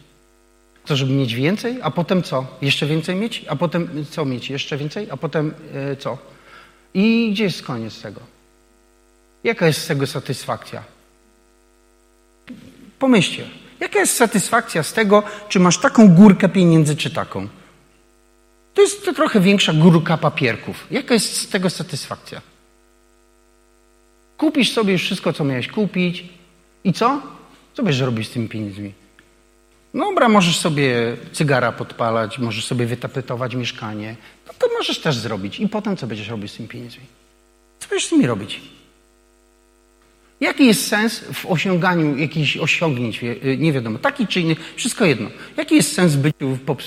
Co, 0.84 0.96
żeby 0.96 1.12
mieć 1.12 1.34
więcej, 1.34 1.78
a 1.82 1.90
potem 1.90 2.22
co? 2.22 2.46
Jeszcze 2.62 2.86
więcej 2.86 3.16
mieć, 3.16 3.44
a 3.48 3.56
potem 3.56 4.04
co 4.10 4.24
mieć? 4.24 4.50
Jeszcze 4.50 4.76
więcej, 4.76 5.10
a 5.10 5.16
potem 5.16 5.54
e, 5.74 5.96
co? 5.96 6.18
I 6.94 7.30
gdzie 7.32 7.44
jest 7.44 7.62
koniec 7.62 8.02
tego? 8.02 8.20
Jaka 9.44 9.66
jest 9.66 9.82
z 9.82 9.86
tego 9.86 10.06
satysfakcja? 10.06 10.82
Pomyślcie, 12.98 13.50
jaka 13.80 13.98
jest 13.98 14.16
satysfakcja 14.16 14.82
z 14.82 14.92
tego, 14.92 15.22
czy 15.48 15.60
masz 15.60 15.78
taką 15.78 16.14
górkę 16.14 16.48
pieniędzy, 16.48 16.96
czy 16.96 17.10
taką? 17.10 17.48
To 18.74 18.82
jest 18.82 19.04
to 19.04 19.12
trochę 19.12 19.40
większa 19.40 19.72
górka 19.72 20.16
papierków. 20.16 20.86
Jaka 20.90 21.14
jest 21.14 21.36
z 21.36 21.48
tego 21.48 21.70
satysfakcja? 21.70 22.40
Kupisz 24.38 24.72
sobie 24.72 24.92
już 24.92 25.02
wszystko, 25.02 25.32
co 25.32 25.44
miałeś 25.44 25.68
kupić 25.68 26.24
i 26.84 26.92
co? 26.92 27.22
Co 27.74 27.82
będziesz 27.82 28.02
robić 28.02 28.28
z 28.28 28.30
tymi 28.30 28.48
pieniędzmi? 28.48 28.92
No 29.94 30.04
dobra, 30.04 30.28
możesz 30.28 30.58
sobie 30.58 31.16
cygara 31.32 31.72
podpalać, 31.72 32.38
możesz 32.38 32.66
sobie 32.66 32.86
wytapetować 32.86 33.54
mieszkanie. 33.54 34.16
No 34.46 34.52
to 34.58 34.68
możesz 34.78 34.98
też 34.98 35.16
zrobić. 35.16 35.60
I 35.60 35.68
potem 35.68 35.96
co 35.96 36.06
będziesz 36.06 36.28
robić 36.28 36.52
z 36.52 36.56
tymi 36.56 36.68
pieniędzmi? 36.68 37.04
Co 37.78 37.88
będziesz 37.88 38.08
z 38.08 38.12
nimi 38.12 38.26
robić? 38.26 38.60
Jaki 40.40 40.66
jest 40.66 40.88
sens 40.88 41.24
w 41.32 41.46
osiąganiu 41.46 42.16
jakichś 42.16 42.56
osiągnięć, 42.56 43.22
y, 43.22 43.56
nie 43.58 43.72
wiadomo, 43.72 43.98
taki 43.98 44.26
czy 44.26 44.40
inny, 44.40 44.56
wszystko 44.76 45.04
jedno. 45.04 45.30
Jaki 45.56 45.74
jest 45.74 45.94
sens 45.94 46.16
byciu 46.16 46.58
pop, 46.66 46.82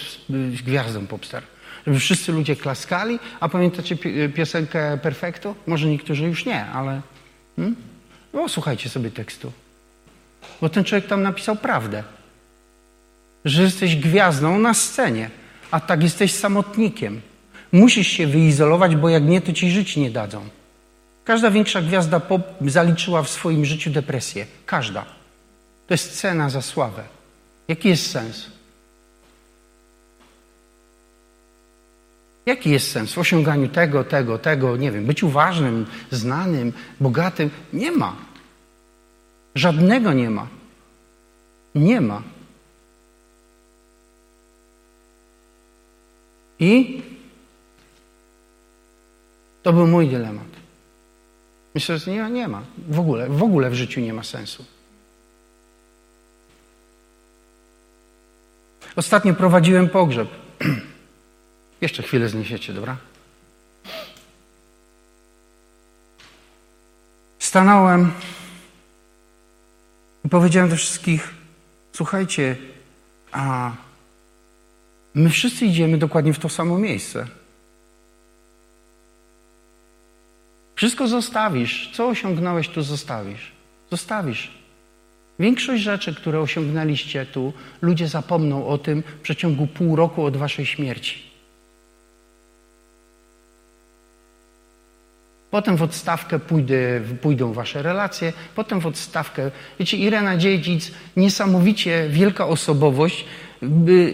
gwiazdą 0.66 1.08
popstar? 1.08 1.44
Żeby 1.88 2.00
wszyscy 2.00 2.32
ludzie 2.32 2.56
klaskali, 2.56 3.20
a 3.40 3.50
pamiętacie 3.50 3.98
piosenkę 4.36 4.98
Perfecto? 4.98 5.56
Może 5.68 5.88
niektórzy 5.88 6.24
już 6.24 6.46
nie, 6.46 6.66
ale... 6.66 7.02
Hmm? 7.56 7.76
No, 8.34 8.50
słuchajcie 8.50 8.90
sobie 8.90 9.12
tekstu. 9.12 9.52
Bo 10.62 10.70
ten 10.70 10.84
człowiek 10.84 11.08
tam 11.08 11.24
napisał 11.24 11.56
prawdę. 11.56 12.04
Że 13.46 13.64
jesteś 13.64 13.96
gwiazdą 13.96 14.60
na 14.60 14.74
scenie, 14.74 15.30
a 15.72 15.80
tak 15.80 16.04
jesteś 16.04 16.34
samotnikiem. 16.34 17.22
Musisz 17.72 18.08
się 18.08 18.28
wyizolować, 18.28 18.96
bo 18.96 19.10
jak 19.10 19.24
nie, 19.24 19.42
to 19.42 19.54
ci 19.54 19.72
żyć 19.72 19.98
nie 19.98 20.12
dadzą. 20.12 20.42
Każda 21.26 21.52
większa 21.52 21.82
gwiazda 21.82 22.20
pop 22.20 22.42
zaliczyła 22.62 23.24
w 23.24 23.30
swoim 23.30 23.66
życiu 23.66 23.90
depresję. 23.90 24.46
Każda. 24.66 25.06
To 25.88 25.94
jest 25.94 26.20
cena 26.20 26.50
za 26.50 26.62
sławę. 26.62 27.04
Jaki 27.68 27.90
jest 27.90 28.12
sens? 28.12 28.46
Jaki 32.46 32.70
jest 32.70 32.92
sens 32.92 33.14
w 33.14 33.18
osiąganiu 33.18 33.68
tego, 33.68 34.04
tego, 34.04 34.38
tego, 34.38 34.78
nie 34.78 34.92
wiem, 34.92 35.06
być 35.06 35.24
uważnym, 35.24 35.86
znanym, 36.12 36.74
bogatym? 37.00 37.50
Nie 37.74 37.92
ma. 37.92 38.16
Żadnego 39.56 40.14
nie 40.14 40.30
ma. 40.30 40.48
Nie 41.76 42.02
ma. 42.02 42.22
I 46.64 47.02
to 49.64 49.74
był 49.74 49.88
mój 49.88 50.08
dylemat. 50.08 50.48
Myślę, 51.76 51.98
że 51.98 52.12
nie, 52.12 52.30
nie 52.30 52.48
ma. 52.48 52.62
W 52.90 53.00
ogóle, 53.00 53.30
w 53.30 53.44
ogóle 53.44 53.70
w 53.70 53.74
życiu 53.74 54.02
nie 54.02 54.14
ma 54.14 54.24
sensu. 54.24 54.66
Ostatnio 58.96 59.34
prowadziłem 59.34 59.90
pogrzeb. 59.90 60.30
Jeszcze 61.82 62.04
chwilę 62.04 62.30
zniesiecie, 62.30 62.74
dobra? 62.74 62.98
Stanąłem 67.40 68.12
i 70.26 70.30
powiedziałem 70.30 70.70
do 70.70 70.76
wszystkich: 70.76 71.34
Słuchajcie, 71.94 72.56
a 73.32 73.72
my 75.16 75.30
wszyscy 75.30 75.66
idziemy 75.66 75.98
dokładnie 75.98 76.34
w 76.34 76.40
to 76.40 76.50
samo 76.50 76.80
miejsce. 76.80 77.28
Wszystko 80.76 81.08
zostawisz. 81.08 81.90
Co 81.94 82.08
osiągnąłeś, 82.08 82.70
tu 82.70 82.82
zostawisz. 82.82 83.52
Zostawisz. 83.92 84.52
Większość 85.40 85.84
rzeczy, 85.84 86.16
które 86.16 86.40
osiągnęliście 86.40 87.26
tu, 87.26 87.54
ludzie 87.82 88.08
zapomną 88.08 88.68
o 88.68 88.78
tym 88.78 89.04
w 89.20 89.22
przeciągu 89.22 89.68
pół 89.68 89.96
roku 89.96 90.26
od 90.26 90.38
waszej 90.38 90.66
śmierci. 90.66 91.34
Potem 95.52 95.78
w 95.78 95.82
odstawkę 95.82 96.40
pójdę, 96.40 97.02
pójdą 97.22 97.54
wasze 97.54 97.82
relacje, 97.82 98.34
potem 98.56 98.80
w 98.80 98.88
odstawkę. 98.88 99.52
Wiecie, 99.80 99.98
Irena 99.98 100.38
Dziedzic, 100.38 100.92
niesamowicie 101.18 102.08
wielka 102.10 102.48
osobowość. 102.48 103.26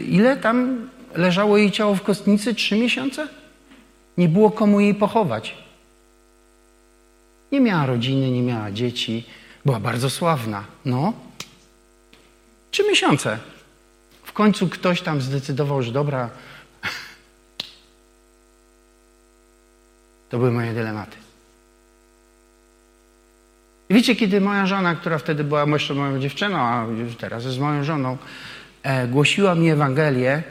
Ile 0.08 0.38
tam 0.38 0.90
leżało 1.16 1.58
jej 1.58 1.72
ciało 1.72 1.96
w 1.96 2.02
kostnicy? 2.02 2.56
Trzy 2.56 2.76
miesiące? 2.76 3.28
Nie 4.18 4.30
było 4.30 4.52
komu 4.52 4.80
jej 4.80 4.96
pochować. 4.96 5.58
Nie 7.52 7.62
miała 7.62 7.86
rodziny, 7.86 8.32
nie 8.32 8.42
miała 8.42 8.72
dzieci. 8.72 9.26
Była 9.66 9.80
bardzo 9.80 10.10
sławna. 10.10 10.64
No. 10.86 11.14
Trzy 12.72 12.84
miesiące. 12.84 13.40
W 14.24 14.34
końcu 14.34 14.70
ktoś 14.70 15.02
tam 15.02 15.22
zdecydował, 15.22 15.84
że 15.84 15.92
dobra. 15.92 16.30
To 20.30 20.38
były 20.38 20.52
moje 20.52 20.74
dylematy. 20.74 21.18
Wiecie, 23.90 24.16
kiedy 24.16 24.42
moja 24.42 24.66
żona, 24.66 24.96
która 24.96 25.18
wtedy 25.18 25.44
była 25.44 25.66
jeszcze 25.66 25.94
moją 25.94 26.20
dziewczyną, 26.20 26.58
a 26.58 26.86
już 26.86 27.16
teraz 27.16 27.46
jest 27.46 27.60
moją 27.60 27.84
żoną, 27.84 28.18
głosiła 29.08 29.56
mi 29.56 29.70
Ewangelię, 29.70 30.44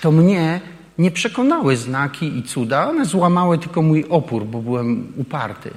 to 0.00 0.12
mnie 0.12 0.60
nie 0.98 1.10
przekonały 1.10 1.76
znaki 1.76 2.38
i 2.38 2.42
cuda, 2.42 2.88
one 2.88 3.04
złamały 3.04 3.58
tylko 3.58 3.82
mój 3.82 4.04
opór, 4.08 4.44
bo 4.44 4.62
byłem 4.62 5.12
uparty. 5.16 5.70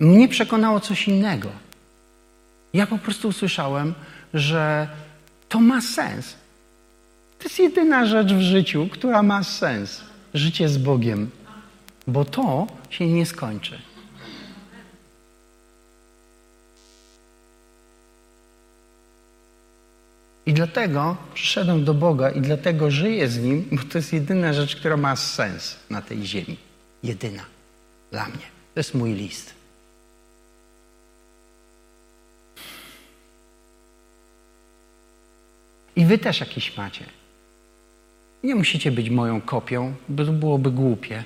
Mnie 0.00 0.28
przekonało 0.28 0.80
coś 0.80 1.08
innego. 1.08 1.48
Ja 2.72 2.86
po 2.86 2.98
prostu 2.98 3.28
usłyszałem, 3.28 3.94
że 4.34 4.88
to 5.48 5.60
ma 5.60 5.80
sens. 5.80 6.34
To 7.38 7.44
jest 7.44 7.58
jedyna 7.58 8.06
rzecz 8.06 8.32
w 8.32 8.40
życiu, 8.40 8.88
która 8.90 9.22
ma 9.22 9.44
sens. 9.44 10.00
Życie 10.34 10.68
z 10.68 10.78
Bogiem. 10.78 11.30
Bo 12.06 12.24
to 12.24 12.66
się 12.90 13.06
nie 13.06 13.26
skończy. 13.26 13.78
I 20.48 20.52
dlatego 20.52 21.16
przyszedłem 21.34 21.84
do 21.84 21.94
Boga 21.94 22.30
i 22.30 22.40
dlatego 22.40 22.90
żyję 22.90 23.28
z 23.28 23.38
Nim, 23.38 23.68
bo 23.72 23.82
to 23.82 23.98
jest 23.98 24.12
jedyna 24.12 24.52
rzecz, 24.52 24.76
która 24.76 24.96
ma 24.96 25.16
sens 25.16 25.76
na 25.90 26.02
tej 26.02 26.26
ziemi. 26.26 26.56
Jedyna. 27.02 27.42
Dla 28.10 28.24
mnie. 28.28 28.46
To 28.74 28.80
jest 28.80 28.94
mój 28.94 29.12
list. 29.12 29.54
I 35.96 36.04
wy 36.04 36.18
też 36.18 36.40
jakiś 36.40 36.76
macie. 36.76 37.04
Nie 38.42 38.54
musicie 38.54 38.92
być 38.92 39.10
moją 39.10 39.40
kopią, 39.40 39.94
bo 40.08 40.24
to 40.24 40.32
byłoby 40.32 40.70
głupie. 40.70 41.24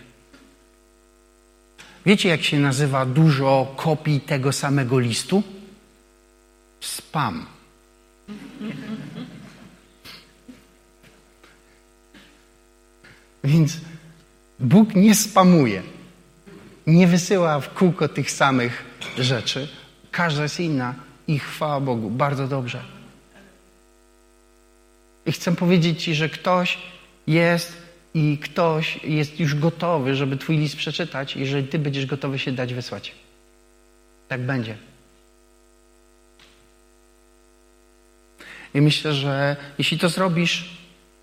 Wiecie, 2.06 2.28
jak 2.28 2.42
się 2.42 2.58
nazywa 2.58 3.06
dużo 3.06 3.74
kopii 3.76 4.20
tego 4.20 4.52
samego 4.52 4.98
listu? 4.98 5.42
Spam. 6.80 7.46
Więc 13.44 13.76
Bóg 14.58 14.94
nie 14.94 15.14
spamuje. 15.14 15.82
Nie 16.86 17.06
wysyła 17.06 17.60
w 17.60 17.74
kółko 17.74 18.08
tych 18.08 18.30
samych 18.30 18.84
rzeczy. 19.18 19.68
Każda 20.10 20.42
jest 20.42 20.60
inna 20.60 20.94
i 21.28 21.38
chwała 21.38 21.80
Bogu. 21.80 22.10
Bardzo 22.10 22.48
dobrze. 22.48 22.82
I 25.26 25.32
chcę 25.32 25.56
powiedzieć 25.56 26.02
Ci, 26.02 26.14
że 26.14 26.28
ktoś 26.28 26.78
jest 27.26 27.82
i 28.14 28.38
ktoś 28.38 29.04
jest 29.04 29.40
już 29.40 29.54
gotowy, 29.54 30.14
żeby 30.14 30.36
Twój 30.36 30.58
list 30.58 30.76
przeczytać, 30.76 31.36
jeżeli 31.36 31.68
Ty 31.68 31.78
będziesz 31.78 32.06
gotowy 32.06 32.38
się 32.38 32.52
dać 32.52 32.74
wysłać. 32.74 33.14
Tak 34.28 34.40
będzie. 34.40 34.76
I 38.74 38.80
myślę, 38.80 39.12
że 39.14 39.56
jeśli 39.78 39.98
to 39.98 40.08
zrobisz, 40.08 40.81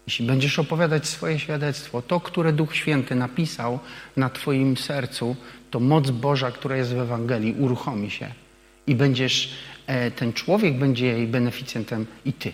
jeśli 0.10 0.26
będziesz 0.26 0.60
opowiadać 0.60 1.08
swoje 1.08 1.40
świadectwo, 1.40 2.02
to, 2.02 2.20
które 2.20 2.54
Duch 2.54 2.76
Święty 2.76 3.16
napisał 3.16 3.80
na 4.18 4.30
Twoim 4.30 4.78
sercu, 4.78 5.36
to 5.72 5.80
moc 5.80 6.10
Boża, 6.10 6.52
która 6.52 6.78
jest 6.78 6.94
w 6.94 6.98
Ewangelii, 6.98 7.56
uruchomi 7.60 8.12
się. 8.12 8.32
I 8.88 8.96
będziesz, 8.96 9.54
e, 9.88 10.12
ten 10.12 10.34
człowiek 10.34 10.78
będzie 10.78 11.06
jej 11.06 11.28
beneficjentem 11.28 12.06
i 12.26 12.34
Ty. 12.34 12.54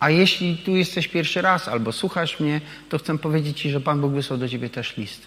A 0.00 0.10
jeśli 0.10 0.56
tu 0.56 0.76
jesteś 0.76 1.08
pierwszy 1.08 1.42
raz 1.42 1.68
albo 1.68 1.92
słuchasz 1.92 2.40
mnie, 2.40 2.60
to 2.88 2.98
chcę 2.98 3.18
powiedzieć 3.18 3.60
Ci, 3.60 3.70
że 3.70 3.80
Pan 3.80 4.00
Bóg 4.00 4.12
wysłał 4.12 4.38
do 4.38 4.48
Ciebie 4.48 4.70
też 4.70 4.96
list. 4.96 5.26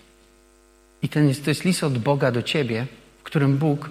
I 1.02 1.10
ten 1.10 1.28
jest, 1.28 1.44
to 1.44 1.52
jest 1.52 1.66
list 1.66 1.84
od 1.84 1.98
Boga 1.98 2.32
do 2.32 2.44
Ciebie, 2.44 2.88
w 3.20 3.24
którym 3.24 3.58
Bóg 3.58 3.90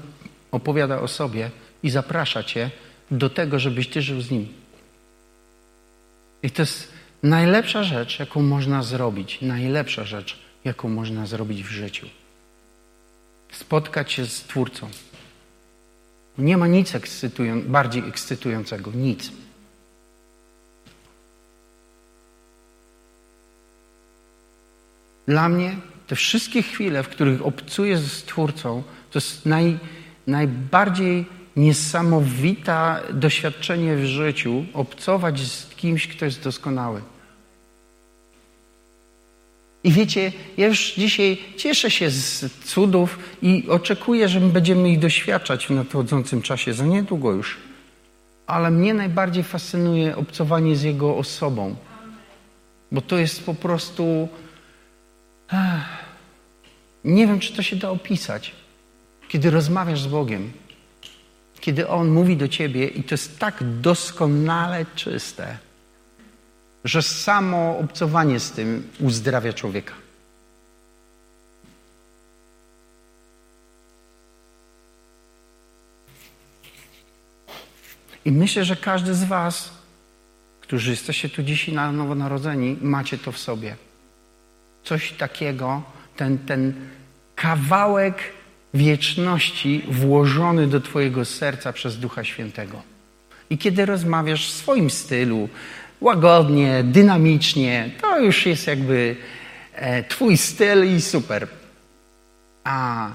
opowiada 0.50 1.00
o 1.00 1.08
sobie 1.08 1.50
i 1.82 1.90
zaprasza 1.90 2.42
Cię 2.42 2.70
do 3.10 3.30
tego, 3.30 3.58
żebyś 3.58 3.88
Ty 3.88 4.02
żył 4.02 4.20
z 4.20 4.30
Nim. 4.30 4.48
I 6.46 6.50
to 6.50 6.62
jest 6.62 6.92
najlepsza 7.22 7.84
rzecz, 7.84 8.18
jaką 8.18 8.42
można 8.42 8.82
zrobić. 8.82 9.38
Najlepsza 9.42 10.04
rzecz, 10.04 10.38
jaką 10.64 10.88
można 10.88 11.26
zrobić 11.26 11.62
w 11.62 11.70
życiu. 11.70 12.06
Spotkać 13.52 14.12
się 14.12 14.26
z 14.26 14.42
Twórcą. 14.42 14.88
Nie 16.38 16.56
ma 16.56 16.66
nic 16.66 16.94
ekscytują, 16.94 17.62
bardziej 17.62 18.08
ekscytującego. 18.08 18.90
Nic. 18.90 19.32
Dla 25.28 25.48
mnie 25.48 25.76
te 26.06 26.16
wszystkie 26.16 26.62
chwile, 26.62 27.02
w 27.02 27.08
których 27.08 27.46
obcuję 27.46 27.98
z 27.98 28.22
Twórcą, 28.22 28.82
to 29.10 29.18
jest 29.18 29.46
naj, 29.46 29.78
najbardziej 30.26 31.26
niesamowite 31.56 33.00
doświadczenie 33.12 33.96
w 33.96 34.04
życiu 34.04 34.64
obcować 34.74 35.40
z 35.40 35.74
kimś, 35.74 36.08
kto 36.08 36.24
jest 36.24 36.42
doskonały. 36.42 37.02
I 39.84 39.90
wiecie, 39.90 40.32
ja 40.56 40.66
już 40.66 40.94
dzisiaj 40.94 41.38
cieszę 41.56 41.90
się 41.90 42.10
z 42.10 42.52
cudów 42.64 43.18
i 43.42 43.64
oczekuję, 43.68 44.28
że 44.28 44.40
będziemy 44.40 44.90
ich 44.90 44.98
doświadczać 44.98 45.66
w 45.66 45.70
nadchodzącym 45.70 46.42
czasie, 46.42 46.74
za 46.74 46.84
niedługo 46.84 47.32
już. 47.32 47.56
Ale 48.46 48.70
mnie 48.70 48.94
najbardziej 48.94 49.44
fascynuje 49.44 50.16
obcowanie 50.16 50.76
z 50.76 50.82
Jego 50.82 51.16
osobą, 51.16 51.76
bo 52.92 53.00
to 53.00 53.18
jest 53.18 53.46
po 53.46 53.54
prostu. 53.54 54.28
Nie 57.04 57.26
wiem, 57.26 57.40
czy 57.40 57.52
to 57.52 57.62
się 57.62 57.76
da 57.76 57.90
opisać. 57.90 58.52
Kiedy 59.28 59.50
rozmawiasz 59.50 60.00
z 60.00 60.06
Bogiem, 60.06 60.52
kiedy 61.60 61.88
On 61.88 62.08
mówi 62.08 62.36
do 62.36 62.48
ciebie 62.48 62.86
i 62.86 63.04
to 63.04 63.14
jest 63.14 63.38
tak 63.38 63.80
doskonale 63.80 64.86
czyste, 64.94 65.58
że 66.84 67.02
samo 67.02 67.78
obcowanie 67.78 68.40
z 68.40 68.50
tym 68.50 68.90
uzdrawia 69.00 69.52
człowieka. 69.52 69.94
I 78.24 78.32
myślę, 78.32 78.64
że 78.64 78.76
każdy 78.76 79.14
z 79.14 79.24
Was, 79.24 79.70
którzy 80.60 80.90
jesteście 80.90 81.28
tu 81.28 81.42
dzisiaj 81.42 81.74
na 81.74 81.92
nowo 81.92 82.14
narodzeni, 82.14 82.76
macie 82.80 83.18
to 83.18 83.32
w 83.32 83.38
sobie. 83.38 83.76
Coś 84.84 85.12
takiego, 85.12 85.82
ten, 86.16 86.38
ten 86.38 86.88
kawałek 87.36 88.35
wieczności 88.76 89.84
włożony 89.88 90.66
do 90.66 90.80
Twojego 90.80 91.24
serca 91.24 91.72
przez 91.72 91.98
Ducha 91.98 92.24
Świętego. 92.24 92.82
I 93.50 93.58
kiedy 93.58 93.86
rozmawiasz 93.86 94.48
w 94.48 94.54
swoim 94.54 94.90
stylu, 94.90 95.48
łagodnie, 96.00 96.84
dynamicznie, 96.84 97.90
to 98.00 98.20
już 98.20 98.46
jest 98.46 98.66
jakby 98.66 99.16
e, 99.74 100.04
Twój 100.04 100.36
styl 100.36 100.96
i 100.96 101.00
super. 101.00 101.48
A 102.64 103.10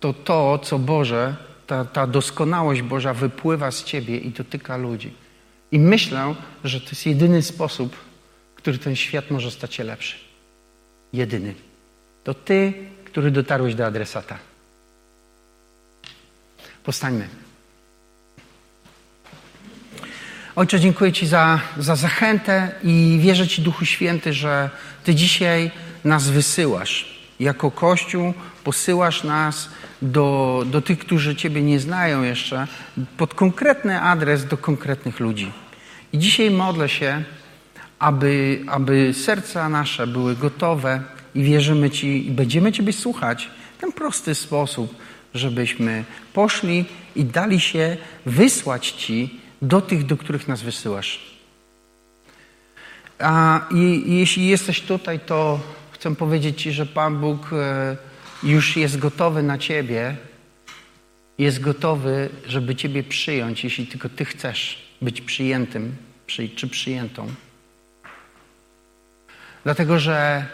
to 0.00 0.12
to, 0.12 0.58
co 0.58 0.78
Boże, 0.78 1.36
ta, 1.66 1.84
ta 1.84 2.06
doskonałość 2.06 2.82
Boża 2.82 3.14
wypływa 3.14 3.70
z 3.70 3.84
Ciebie 3.84 4.18
i 4.18 4.30
dotyka 4.30 4.76
ludzi. 4.76 5.12
I 5.72 5.78
myślę, 5.78 6.34
że 6.64 6.80
to 6.80 6.90
jest 6.90 7.06
jedyny 7.06 7.42
sposób, 7.42 7.96
który 8.54 8.78
ten 8.78 8.96
świat 8.96 9.30
może 9.30 9.50
stać 9.50 9.74
się 9.74 9.84
lepszy. 9.84 10.16
Jedyny. 11.12 11.54
To 12.24 12.34
Ty, 12.34 12.72
który 13.04 13.30
dotarłeś 13.30 13.74
do 13.74 13.86
adresata. 13.86 14.38
Postańmy. 16.86 17.28
Ojcze, 20.56 20.80
dziękuję 20.80 21.12
Ci 21.12 21.26
za, 21.26 21.60
za 21.78 21.96
zachętę 21.96 22.72
i 22.82 23.18
wierzę 23.22 23.48
Ci, 23.48 23.62
Duchu 23.62 23.84
Święty, 23.84 24.32
że 24.32 24.70
Ty 25.04 25.14
dzisiaj 25.14 25.70
nas 26.04 26.28
wysyłasz. 26.28 27.18
Jako 27.40 27.70
Kościół 27.70 28.34
posyłasz 28.64 29.24
nas 29.24 29.68
do, 30.02 30.62
do 30.66 30.82
tych, 30.82 30.98
którzy 30.98 31.36
Ciebie 31.36 31.62
nie 31.62 31.80
znają 31.80 32.22
jeszcze, 32.22 32.66
pod 33.16 33.34
konkretny 33.34 34.00
adres 34.00 34.46
do 34.46 34.56
konkretnych 34.56 35.20
ludzi. 35.20 35.52
I 36.12 36.18
dzisiaj 36.18 36.50
modlę 36.50 36.88
się, 36.88 37.24
aby, 37.98 38.64
aby 38.66 39.14
serca 39.14 39.68
nasze 39.68 40.06
były 40.06 40.36
gotowe 40.36 41.02
i 41.34 41.42
wierzymy 41.42 41.90
Ci 41.90 42.26
i 42.26 42.30
będziemy 42.30 42.72
Ciebie 42.72 42.92
słuchać 42.92 43.50
w 43.78 43.80
ten 43.80 43.92
prosty 43.92 44.34
sposób, 44.34 45.05
żebyśmy 45.34 46.04
poszli 46.32 46.84
i 47.16 47.24
dali 47.24 47.60
się 47.60 47.96
wysłać 48.26 48.90
Ci 48.90 49.40
do 49.62 49.80
tych, 49.80 50.06
do 50.06 50.16
których 50.16 50.48
nas 50.48 50.62
wysyłasz. 50.62 51.36
A 53.18 53.60
i, 53.70 54.10
i 54.10 54.18
jeśli 54.18 54.46
jesteś 54.46 54.80
tutaj, 54.80 55.20
to 55.20 55.60
chcę 55.90 56.16
powiedzieć 56.16 56.62
Ci, 56.62 56.72
że 56.72 56.86
Pan 56.86 57.20
Bóg 57.20 57.52
e, 57.52 57.96
już 58.42 58.76
jest 58.76 58.98
gotowy 58.98 59.42
na 59.42 59.58
Ciebie, 59.58 60.16
jest 61.38 61.60
gotowy, 61.60 62.28
żeby 62.46 62.76
Ciebie 62.76 63.02
przyjąć, 63.02 63.64
jeśli 63.64 63.86
tylko 63.86 64.08
Ty 64.08 64.24
chcesz 64.24 64.88
być 65.02 65.20
przyjętym 65.20 65.96
czy 66.56 66.68
przyjętą. 66.68 67.26
Dlatego, 69.64 69.98
że 69.98 70.46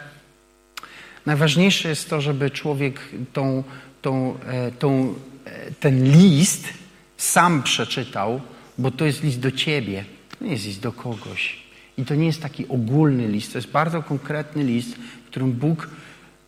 najważniejsze 1.26 1.88
jest 1.88 2.10
to, 2.10 2.20
żeby 2.20 2.50
człowiek 2.50 3.00
tą, 3.32 3.64
tą, 4.02 4.38
e, 4.46 4.70
tą, 4.70 5.14
e, 5.44 5.70
ten 5.70 6.12
list 6.12 6.68
sam 7.16 7.62
przeczytał, 7.62 8.40
bo 8.78 8.90
to 8.90 9.04
jest 9.04 9.22
list 9.22 9.40
do 9.40 9.50
ciebie, 9.50 10.04
to 10.38 10.44
nie 10.44 10.52
jest 10.52 10.66
list 10.66 10.80
do 10.80 10.92
kogoś. 10.92 11.62
I 11.98 12.04
to 12.04 12.14
nie 12.14 12.26
jest 12.26 12.42
taki 12.42 12.68
ogólny 12.68 13.28
list, 13.28 13.52
to 13.52 13.58
jest 13.58 13.70
bardzo 13.70 14.02
konkretny 14.02 14.64
list, 14.64 14.94
w 14.94 15.26
którym 15.26 15.52
Bóg 15.52 15.88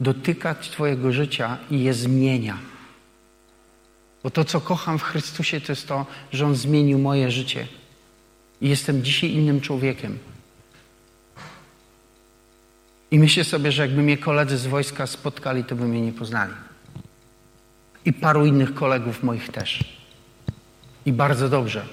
dotyka 0.01 0.55
Twojego 0.55 1.13
życia 1.13 1.59
i 1.71 1.83
je 1.83 1.95
zmienia. 1.95 2.59
Bo 4.23 4.31
to, 4.31 4.45
co 4.45 4.61
kocham 4.61 4.99
w 4.99 5.03
Chrystusie, 5.03 5.61
to 5.61 5.73
jest 5.73 5.89
to, 5.89 6.07
że 6.33 6.47
On 6.47 6.55
zmienił 6.55 6.99
moje 6.99 7.31
życie. 7.31 7.67
I 8.61 8.69
jestem 8.69 9.03
dzisiaj 9.03 9.31
innym 9.31 9.61
człowiekiem. 9.61 10.19
I 13.11 13.19
myślę 13.19 13.45
sobie, 13.45 13.73
że 13.73 13.83
jakby 13.83 14.03
mnie 14.03 14.19
koledzy 14.19 14.59
z 14.59 14.67
wojska 14.67 15.07
spotkali, 15.07 15.65
to 15.65 15.77
by 15.77 15.89
mnie 15.89 16.01
nie 16.01 16.13
poznali. 16.13 16.53
I 18.05 18.13
paru 18.13 18.47
innych 18.47 18.75
kolegów 18.75 19.23
moich 19.23 19.49
też. 19.49 19.85
I 21.07 21.13
bardzo 21.13 21.49
dobrze. 21.49 21.87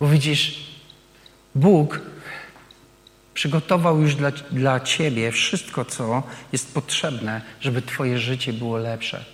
Bo 0.00 0.08
widzisz, 0.08 0.66
Bóg 1.54 2.00
przygotował 3.34 4.00
już 4.00 4.14
dla, 4.14 4.30
dla 4.30 4.80
Ciebie 4.80 5.32
wszystko, 5.32 5.84
co 5.84 6.22
jest 6.52 6.74
potrzebne, 6.74 7.42
żeby 7.60 7.82
Twoje 7.82 8.18
życie 8.18 8.52
było 8.52 8.78
lepsze 8.78 9.24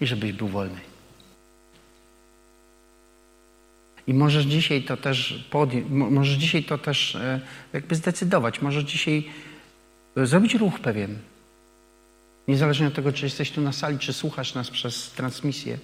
i 0.00 0.06
żebyś 0.06 0.32
był 0.32 0.48
wolny. 0.48 0.80
I 4.06 4.14
możesz 4.14 4.44
dzisiaj 4.44 4.82
to 4.82 4.96
też 4.96 5.46
podjąć, 5.50 5.86
możesz 5.90 6.36
dzisiaj 6.36 6.64
to 6.64 6.78
też 6.78 7.14
e, 7.14 7.40
jakby 7.72 7.94
zdecydować, 7.94 8.62
możesz 8.62 8.84
dzisiaj 8.84 9.24
e, 10.16 10.26
zrobić 10.26 10.54
ruch 10.54 10.80
pewien. 10.80 11.18
Niezależnie 12.48 12.86
od 12.86 12.94
tego, 12.94 13.12
czy 13.12 13.26
jesteś 13.26 13.50
tu 13.50 13.60
na 13.60 13.72
sali, 13.72 13.98
czy 13.98 14.12
słuchasz 14.12 14.54
nas 14.54 14.70
przez 14.70 15.10
transmisję, 15.10 15.78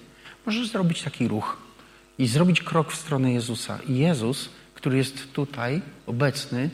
możesz 0.45 0.67
zrobić 0.67 1.01
taki 1.01 1.27
ruch 1.27 1.57
i 2.17 2.27
zrobić 2.27 2.61
krok 2.61 2.91
w 2.91 2.95
stronę 2.95 3.33
Jezusa. 3.33 3.79
I 3.87 3.97
Jezus, 3.97 4.49
który 4.73 4.97
jest 4.97 5.33
tutaj 5.33 5.81
obecny, 6.05 6.69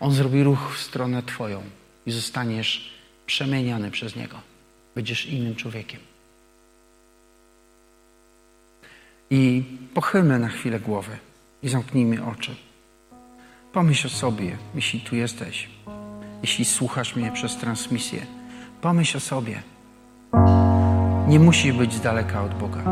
on 0.00 0.12
zrobi 0.12 0.42
ruch 0.42 0.74
w 0.74 0.80
stronę 0.80 1.22
Twoją 1.22 1.62
i 2.06 2.12
zostaniesz 2.12 2.94
przemieniany 3.26 3.90
przez 3.90 4.16
Niego. 4.16 4.40
Będziesz 4.94 5.26
innym 5.26 5.54
człowiekiem. 5.54 6.00
I 9.30 9.64
pochylmy 9.94 10.38
na 10.38 10.48
chwilę 10.48 10.80
głowę 10.80 11.18
i 11.62 11.68
zamknijmy 11.68 12.24
oczy. 12.24 12.56
Pomyśl 13.72 14.06
o 14.06 14.10
sobie, 14.10 14.58
jeśli 14.74 15.00
tu 15.00 15.16
jesteś, 15.16 15.68
jeśli 16.42 16.64
słuchasz 16.64 17.16
mnie 17.16 17.32
przez 17.32 17.56
transmisję. 17.56 18.26
Pomyśl 18.84 19.16
o 19.16 19.20
sobie. 19.20 19.62
Nie 21.28 21.40
musisz 21.40 21.72
być 21.72 21.94
z 21.94 22.00
daleka 22.00 22.42
od 22.42 22.54
Boga. 22.54 22.82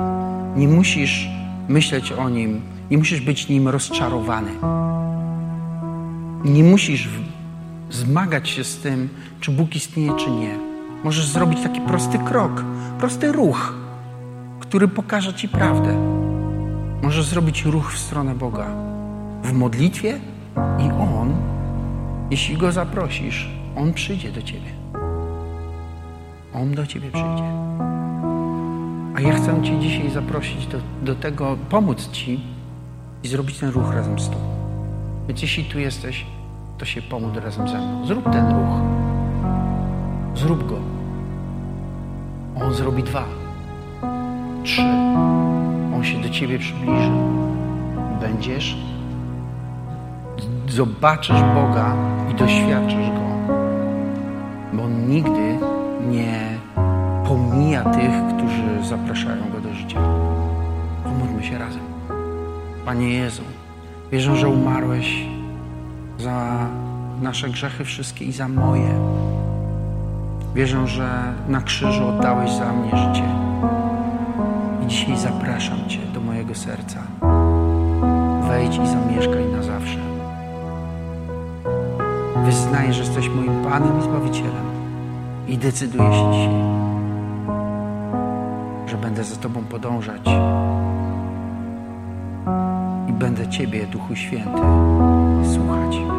Nie 0.57 0.69
musisz 0.69 1.29
myśleć 1.69 2.13
o 2.13 2.29
Nim, 2.29 2.61
nie 2.91 2.99
musisz 2.99 3.21
być 3.21 3.49
Nim 3.49 3.69
rozczarowany. 3.69 4.51
Nie 6.45 6.65
musisz 6.65 7.09
zmagać 7.91 8.49
się 8.49 8.65
z 8.65 8.79
tym, 8.79 9.09
czy 9.41 9.51
Bóg 9.51 9.77
istnieje, 9.77 10.13
czy 10.17 10.31
nie. 10.31 10.59
Możesz 11.05 11.27
zrobić 11.27 11.63
taki 11.63 11.81
prosty 11.81 12.19
krok, 12.19 12.65
prosty 12.99 13.33
ruch, 13.33 13.75
który 14.61 14.89
pokaże 14.89 15.35
Ci 15.35 15.49
prawdę. 15.49 15.97
Możesz 17.03 17.25
zrobić 17.25 17.65
ruch 17.65 17.93
w 17.93 17.99
stronę 17.99 18.35
Boga 18.35 18.67
w 19.43 19.53
modlitwie 19.53 20.21
i 20.79 20.91
On, 20.91 21.37
jeśli 22.31 22.57
Go 22.57 22.73
zaprosisz, 22.73 23.51
On 23.77 23.93
przyjdzie 23.93 24.33
do 24.33 24.43
Ciebie. 24.43 24.82
On 26.55 26.75
do 26.75 26.87
Ciebie 26.87 27.11
przyjdzie. 27.11 27.45
A 29.17 29.21
ja 29.21 29.33
chcę 29.33 29.63
Cię 29.63 29.79
dzisiaj 29.79 30.11
zaprosić 30.11 30.67
do, 30.67 30.79
do 31.03 31.15
tego, 31.15 31.57
pomóc 31.71 32.11
Ci, 32.11 32.41
i 33.23 33.29
zrobić 33.29 33.59
ten 33.59 33.71
ruch 33.71 33.95
razem 33.95 34.19
z 34.19 34.29
Tobą. 34.29 34.45
Więc 35.29 35.43
jeśli 35.43 35.65
tu 35.65 35.79
jesteś, 35.79 36.27
to 36.79 36.85
się 36.85 37.03
pomódl 37.03 37.41
razem 37.41 37.69
ze 37.69 37.79
mną. 37.79 38.07
Zrób 38.07 38.31
ten 38.33 38.47
ruch. 38.47 38.81
Zrób 40.35 40.69
go. 40.69 40.77
On 42.63 42.75
zrobi 42.75 43.03
dwa, 43.03 43.25
trzy. 44.65 44.83
On 45.95 46.05
się 46.05 46.21
do 46.21 46.29
Ciebie 46.29 46.59
przybliży. 46.59 47.11
Będziesz, 48.21 48.77
zobaczysz 50.69 51.43
Boga 51.55 51.97
i 52.31 52.35
doświadczysz 52.35 53.11
Go. 53.11 53.55
Bo 54.73 54.83
On 54.83 55.09
nigdy 55.09 55.59
nie 56.11 56.59
pomija 57.29 57.85
tych, 57.85 58.13
którzy 58.37 58.89
zapraszają 58.89 59.51
Go 59.53 59.61
do 59.61 59.75
życia. 59.75 60.01
Pomódlmy 61.05 61.45
się 61.45 61.59
razem. 61.59 61.83
Panie 62.85 63.09
Jezu, 63.09 63.43
wierzę, 64.13 64.37
że 64.37 64.49
umarłeś 64.49 65.27
za 66.19 66.67
nasze 67.23 67.49
grzechy 67.49 67.85
wszystkie 67.85 68.25
i 68.25 68.33
za 68.33 68.49
moje. 68.49 68.91
Wierzę, 70.55 70.87
że 70.87 71.33
na 71.49 71.61
krzyżu 71.61 72.09
oddałeś 72.09 72.51
za 72.51 72.73
mnie 72.73 72.91
życie. 72.91 73.29
I 74.85 74.87
dzisiaj 74.87 75.19
zapraszam 75.19 75.89
Cię 75.89 75.99
do 76.15 76.21
mojego 76.21 76.55
serca. 76.55 77.03
Wejdź 78.49 78.77
i 78.77 78.87
zamieszkaj 78.87 79.45
na 79.57 79.63
zawsze. 79.63 79.99
Wyznaję, 82.45 82.93
że 82.93 83.01
jesteś 83.01 83.29
moim 83.29 83.65
Panem 83.65 83.99
i 83.99 84.03
Zbawicielem. 84.03 84.72
I 85.53 85.59
decyduję 85.59 86.13
się 86.13 86.31
dzisiaj, 86.33 86.49
że 88.87 88.97
będę 88.97 89.25
za 89.25 89.37
Tobą 89.37 89.65
podążać 89.65 90.21
i 93.09 93.13
będę 93.13 93.49
Ciebie, 93.49 93.87
Duchu 93.87 94.17
Święty, 94.17 94.63
słuchać. 95.55 96.12